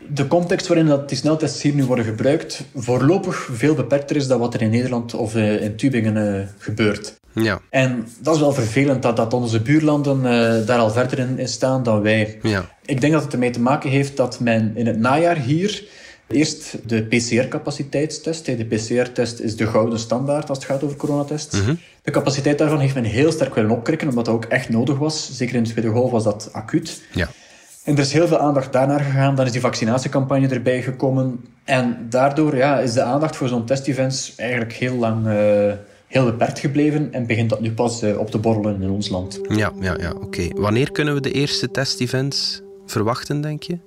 de 0.08 0.26
context 0.26 0.66
waarin 0.66 0.86
dat 0.86 1.08
die 1.08 1.18
sneltests 1.18 1.62
hier 1.62 1.74
nu 1.74 1.84
worden 1.84 2.04
gebruikt 2.04 2.64
voorlopig 2.74 3.48
veel 3.52 3.74
beperkter 3.74 4.16
is 4.16 4.26
dan 4.26 4.38
wat 4.38 4.54
er 4.54 4.62
in 4.62 4.70
Nederland 4.70 5.14
of 5.14 5.34
eh, 5.34 5.62
in 5.62 5.76
Tübingen 5.76 6.16
eh, 6.16 6.46
gebeurt. 6.58 7.14
Ja, 7.32 7.60
En 7.70 8.08
dat 8.20 8.34
is 8.34 8.40
wel 8.40 8.52
vervelend 8.52 9.02
dat, 9.02 9.16
dat 9.16 9.34
onze 9.34 9.60
buurlanden 9.60 10.16
eh, 10.16 10.66
daar 10.66 10.78
al 10.78 10.90
verder 10.90 11.18
in, 11.18 11.38
in 11.38 11.48
staan 11.48 11.82
dan 11.82 12.02
wij. 12.02 12.38
ja. 12.42 12.74
Ik 12.84 13.00
denk 13.00 13.12
dat 13.12 13.22
het 13.22 13.32
ermee 13.32 13.50
te 13.50 13.60
maken 13.60 13.90
heeft 13.90 14.16
dat 14.16 14.40
men 14.40 14.72
in 14.74 14.86
het 14.86 14.98
najaar 14.98 15.36
hier 15.36 15.84
eerst 16.28 16.76
de 16.88 17.02
PCR-capaciteitstest. 17.02 18.44
De 18.44 18.64
PCR-test 18.64 19.40
is 19.40 19.56
de 19.56 19.66
gouden 19.66 19.98
standaard 19.98 20.48
als 20.48 20.58
het 20.58 20.66
gaat 20.66 20.82
over 20.82 20.96
coronatests. 20.96 21.58
De 22.02 22.10
capaciteit 22.10 22.58
daarvan 22.58 22.78
heeft 22.78 22.94
men 22.94 23.04
heel 23.04 23.32
sterk 23.32 23.54
willen 23.54 23.70
opkrikken, 23.70 24.08
omdat 24.08 24.24
dat 24.24 24.34
ook 24.34 24.44
echt 24.44 24.68
nodig 24.68 24.98
was. 24.98 25.36
Zeker 25.36 25.54
in 25.54 25.62
de 25.62 25.70
tweede 25.70 25.90
golf 25.90 26.10
was 26.10 26.24
dat 26.24 26.48
acuut. 26.52 27.02
ja. 27.12 27.28
En 27.86 27.92
er 27.92 27.98
is 27.98 28.12
heel 28.12 28.26
veel 28.26 28.38
aandacht 28.38 28.72
daarnaar 28.72 29.00
gegaan. 29.00 29.34
Dan 29.34 29.46
is 29.46 29.52
die 29.52 29.60
vaccinatiecampagne 29.60 30.48
erbij 30.48 30.82
gekomen. 30.82 31.44
En 31.64 32.06
daardoor 32.10 32.56
ja, 32.56 32.78
is 32.78 32.92
de 32.92 33.02
aandacht 33.02 33.36
voor 33.36 33.48
zo'n 33.48 33.66
testevents 33.66 34.34
eigenlijk 34.36 34.72
heel 34.72 34.94
lang 34.94 35.26
eh, 35.26 35.72
heel 36.06 36.24
beperkt 36.24 36.58
gebleven. 36.58 37.12
En 37.12 37.26
begint 37.26 37.50
dat 37.50 37.60
nu 37.60 37.72
pas 37.72 38.02
eh, 38.02 38.18
op 38.18 38.30
te 38.30 38.38
borrelen 38.38 38.82
in 38.82 38.90
ons 38.90 39.08
land. 39.08 39.40
Ja, 39.48 39.72
ja, 39.80 39.96
ja 39.98 40.10
oké. 40.10 40.48
Wanneer 40.54 40.92
kunnen 40.92 41.14
we 41.14 41.20
de 41.20 41.32
eerste 41.32 41.70
testevents 41.70 42.62
verwachten, 42.86 43.40
denk 43.40 43.62
je? 43.62 43.78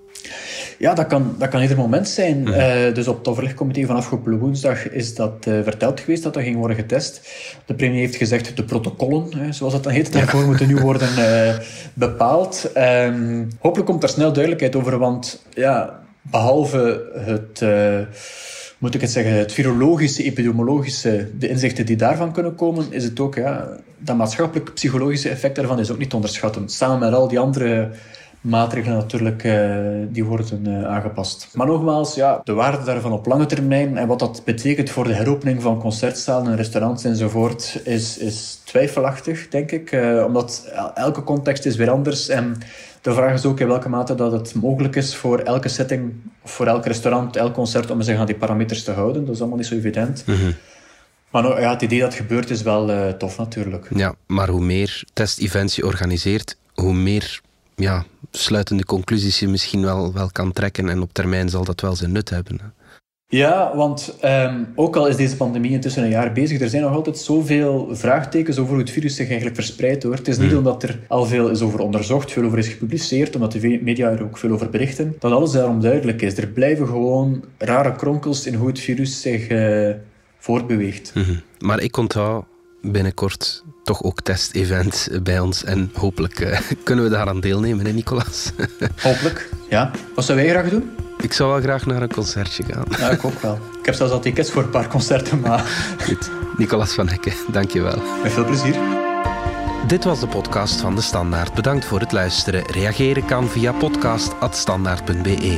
Ja, 0.80 0.94
dat 0.94 1.08
kan, 1.08 1.36
dat 1.38 1.50
kan 1.50 1.62
ieder 1.62 1.78
moment 1.78 2.08
zijn. 2.08 2.54
Eh, 2.54 2.94
dus 2.94 3.08
op 3.08 3.18
het 3.18 3.28
overlegcomité 3.28 3.86
van 3.86 3.96
afgelopen 3.96 4.40
woensdag 4.40 4.90
is 4.90 5.16
dat 5.16 5.46
eh, 5.48 5.54
verteld 5.64 6.00
geweest 6.00 6.24
dat 6.24 6.34
dat 6.34 6.44
ging 6.44 6.56
worden 6.56 6.78
getest. 6.78 7.22
De 7.66 7.74
premier 7.74 8.00
heeft 8.00 8.16
gezegd 8.16 8.56
de 8.56 8.64
protocollen, 8.64 9.38
hè, 9.38 9.52
zoals 9.52 9.74
dat 9.74 9.84
dan 9.84 9.94
heet, 9.94 10.14
daarvoor 10.14 10.46
moeten 10.46 10.68
nu 10.68 10.76
worden 10.76 11.18
eh, 11.18 11.56
bepaald. 11.94 12.72
Ehm, 12.74 13.46
hopelijk 13.60 13.90
komt 13.90 14.02
daar 14.02 14.10
snel 14.10 14.34
duidelijkheid 14.34 14.76
over, 14.76 14.98
want 14.98 15.44
ja, 15.54 16.00
behalve 16.22 17.12
het... 17.14 17.64
moet 18.78 18.96
ik 18.96 19.02
het 19.02 19.12
zeggen, 19.12 19.34
het 19.34 19.54
virologische, 19.54 20.24
epidemiologische, 20.24 21.30
de 21.40 21.50
inzichten 21.50 21.86
die 21.86 21.96
daarvan 21.96 22.34
kunnen 22.34 22.56
komen, 22.56 22.86
is 22.90 23.04
het 23.04 23.20
ook, 23.20 23.36
ja, 23.36 23.68
dat 23.98 24.18
maatschappelijk-psychologische 24.18 25.30
effect 25.30 25.56
daarvan 25.56 25.80
is 25.80 25.92
ook 25.92 25.98
niet 25.98 26.10
te 26.10 26.16
onderschatten. 26.16 26.70
Samen 26.70 27.00
met 27.00 27.14
al 27.14 27.28
die 27.28 27.40
andere 27.40 27.90
maatregelen 28.42 28.98
natuurlijk, 28.98 29.44
eh, 29.44 29.76
die 30.10 30.26
worden 30.26 30.68
eh, 30.68 30.86
aangepast. 30.86 31.50
Maar 31.54 31.68
nogmaals, 31.68 32.16
ja, 32.16 32.42
de 32.44 32.54
waarde 32.54 32.84
daarvan 32.84 33.12
op 33.12 33.26
lange 33.26 33.46
termijn 33.46 33.98
en 33.98 34.08
wat 34.08 34.20
dat 34.20 34.42
betekent 34.46 34.90
voor 34.90 35.04
de 35.04 35.14
heropening 35.14 35.62
van 35.62 35.80
concertzalen 35.80 36.52
en 36.52 36.58
restaurants 36.58 37.04
enzovoort, 37.04 37.82
is, 37.84 38.18
is 38.18 38.62
twijfelachtig, 38.66 39.48
denk 39.48 39.72
ik. 39.72 39.92
Eh, 39.92 40.24
omdat 40.26 40.70
el- 40.74 40.94
elke 40.94 41.24
context 41.24 41.66
is 41.66 41.76
weer 41.76 41.90
anders 41.90 42.30
en 42.30 42.58
de 43.02 43.14
vraag 43.14 43.34
is 43.34 43.46
ook 43.46 43.60
in 43.60 43.68
welke 43.68 43.90
mate 43.90 44.16
dat 44.16 44.32
het 44.32 44.56
mogelijk 44.56 44.96
is 44.96 45.16
voor 45.16 45.40
elke 45.40 45.70
setting, 45.70 46.12
voor 46.44 46.68
elk 46.68 46.86
restaurant, 46.86 47.36
elk 47.36 47.54
concert, 47.54 47.92
om 47.92 48.02
zich 48.02 48.18
aan 48.18 48.26
die 48.26 48.36
parameters 48.36 48.84
te 48.84 48.92
houden. 48.92 49.26
Dat 49.26 49.34
is 49.36 49.40
allemaal 49.40 49.58
niet 49.58 49.68
zo 49.68 49.76
evident. 49.76 50.26
Maar 51.30 51.42
nou, 51.42 51.62
ja, 51.62 51.70
het 51.70 51.82
idee 51.82 52.00
dat 52.00 52.08
het 52.10 52.22
gebeurt 52.22 52.50
is 52.50 52.62
wel 52.62 53.18
tof 53.18 53.38
natuurlijk. 53.38 53.88
Ja, 53.96 54.14
maar 54.28 54.50
hoe 54.50 54.62
meer 54.62 55.04
test-events 55.14 55.76
je 55.76 55.86
organiseert, 55.86 56.58
hoe 56.74 56.94
meer 56.94 57.42
ja, 57.80 58.06
sluitende 58.32 58.86
conclusies 58.86 59.40
je 59.40 59.48
misschien 59.48 59.82
wel, 59.82 60.14
wel 60.14 60.30
kan 60.32 60.52
trekken. 60.52 60.90
En 60.90 61.02
op 61.02 61.14
termijn 61.14 61.50
zal 61.50 61.64
dat 61.64 61.82
wel 61.82 61.96
zijn 61.96 62.12
nut 62.12 62.30
hebben. 62.30 62.60
hè. 62.62 62.68
Ja, 63.32 63.76
want 63.76 64.16
ehm, 64.22 64.64
ook 64.76 64.96
al 64.96 65.08
is 65.08 65.16
deze 65.16 65.36
pandemie 65.36 65.72
intussen 65.72 66.04
een 66.04 66.10
jaar 66.10 66.34
bezig, 66.34 66.62
er 66.62 66.70
zijn 66.70 66.84
nog 66.84 66.94
altijd 66.94 67.18
zoveel 67.18 67.90
vraagtekens 67.92 68.58
over 68.58 68.72
hoe 68.72 68.82
het 68.82 68.92
virus 68.92 69.16
zich 69.16 69.28
eigenlijk 69.28 69.56
verspreidt. 69.56 70.04
Hoor. 70.04 70.14
Het 70.14 70.28
is 70.28 70.38
niet 70.38 70.56
omdat 70.56 70.84
er 70.84 71.00
al 71.08 71.26
veel 71.26 71.50
is 71.50 71.62
over 71.62 71.80
onderzocht, 71.80 72.32
veel 72.32 72.44
over 72.44 72.58
is 72.58 72.68
gepubliceerd, 72.68 73.36
omdat 73.36 73.52
de 73.52 73.80
media 73.82 74.10
er 74.10 74.24
ook 74.24 74.38
veel 74.38 74.52
over 74.52 74.70
berichten, 74.70 75.16
dat 75.20 75.32
alles 75.32 75.52
daarom 75.52 75.82
duidelijk 75.82 76.22
is. 76.22 76.38
Er 76.38 76.48
blijven 76.48 76.88
gewoon 76.88 77.44
rare 77.58 77.96
kronkels 77.96 78.46
in 78.46 78.54
hoe 78.54 78.68
het 78.68 78.80
virus 78.80 79.22
zich 79.22 79.48
eh, 79.48 79.90
voortbeweegt. 80.38 81.12
Mhm. 81.16 81.36
Maar 81.60 81.80
ik 81.80 81.98
onthoud 81.98 82.46
binnenkort 82.82 83.64
toch 83.84 84.04
ook 84.04 84.22
test-events 84.22 85.10
bij 85.24 85.40
ons. 85.40 85.64
En 85.64 85.92
hopelijk 85.94 86.40
eh, 86.40 86.60
kunnen 86.84 87.06
we 87.06 87.12
daaraan 87.12 87.40
deelnemen, 87.40 87.86
hè, 87.86 87.92
Nicolas? 87.92 88.52
Hopelijk, 89.02 89.50
ja. 89.70 89.92
Wat 90.16 90.26
zou 90.26 90.38
wij 90.38 90.50
graag 90.50 90.70
doen? 90.70 90.90
ik 91.22 91.34
zou 91.34 91.52
wel 91.52 91.62
graag 91.62 91.86
naar 91.86 92.02
een 92.02 92.14
concertje 92.14 92.64
gaan. 92.64 92.86
Ja, 92.98 93.10
ik 93.10 93.26
ook 93.26 93.42
wel. 93.42 93.60
Ik 93.80 93.86
heb 93.86 93.96
zelfs 93.96 94.14
al 94.14 94.20
tickets 94.20 94.52
voor 94.52 94.64
een 94.64 94.70
paar 94.70 94.88
concerten, 94.88 95.40
maar 95.40 95.66
Goed. 96.06 96.30
Nicolas 96.58 96.94
van 96.94 97.10
Hekken, 97.10 97.34
dankjewel. 97.52 98.02
met 98.24 98.32
veel 98.32 98.46
plezier. 98.46 98.76
Dit 99.88 100.04
was 100.04 100.20
de 100.20 100.28
podcast 100.28 100.82
van 100.82 100.96
De 100.96 101.02
Standaard. 101.02 101.54
Bedankt 101.54 101.86
voor 101.86 102.00
het 102.00 102.12
luisteren. 102.12 102.64
Reageren 102.72 103.26
kan 103.26 103.48
via 103.48 103.72
podcast.standaard.be. 103.72 105.58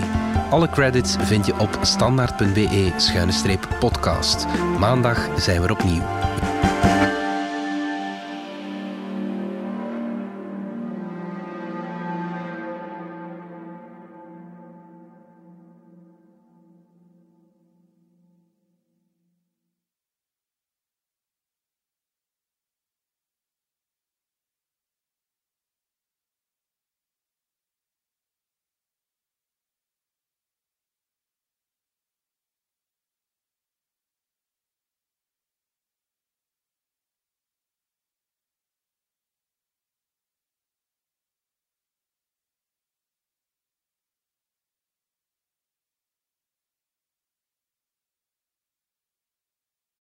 Alle 0.49 0.69
credits 0.69 1.15
vind 1.19 1.45
je 1.45 1.59
op 1.59 1.79
standaard.be-podcast. 1.81 4.45
Maandag 4.79 5.27
zijn 5.37 5.59
we 5.61 5.65
er 5.65 5.71
opnieuw. 5.71 6.03
Thank 6.81 7.00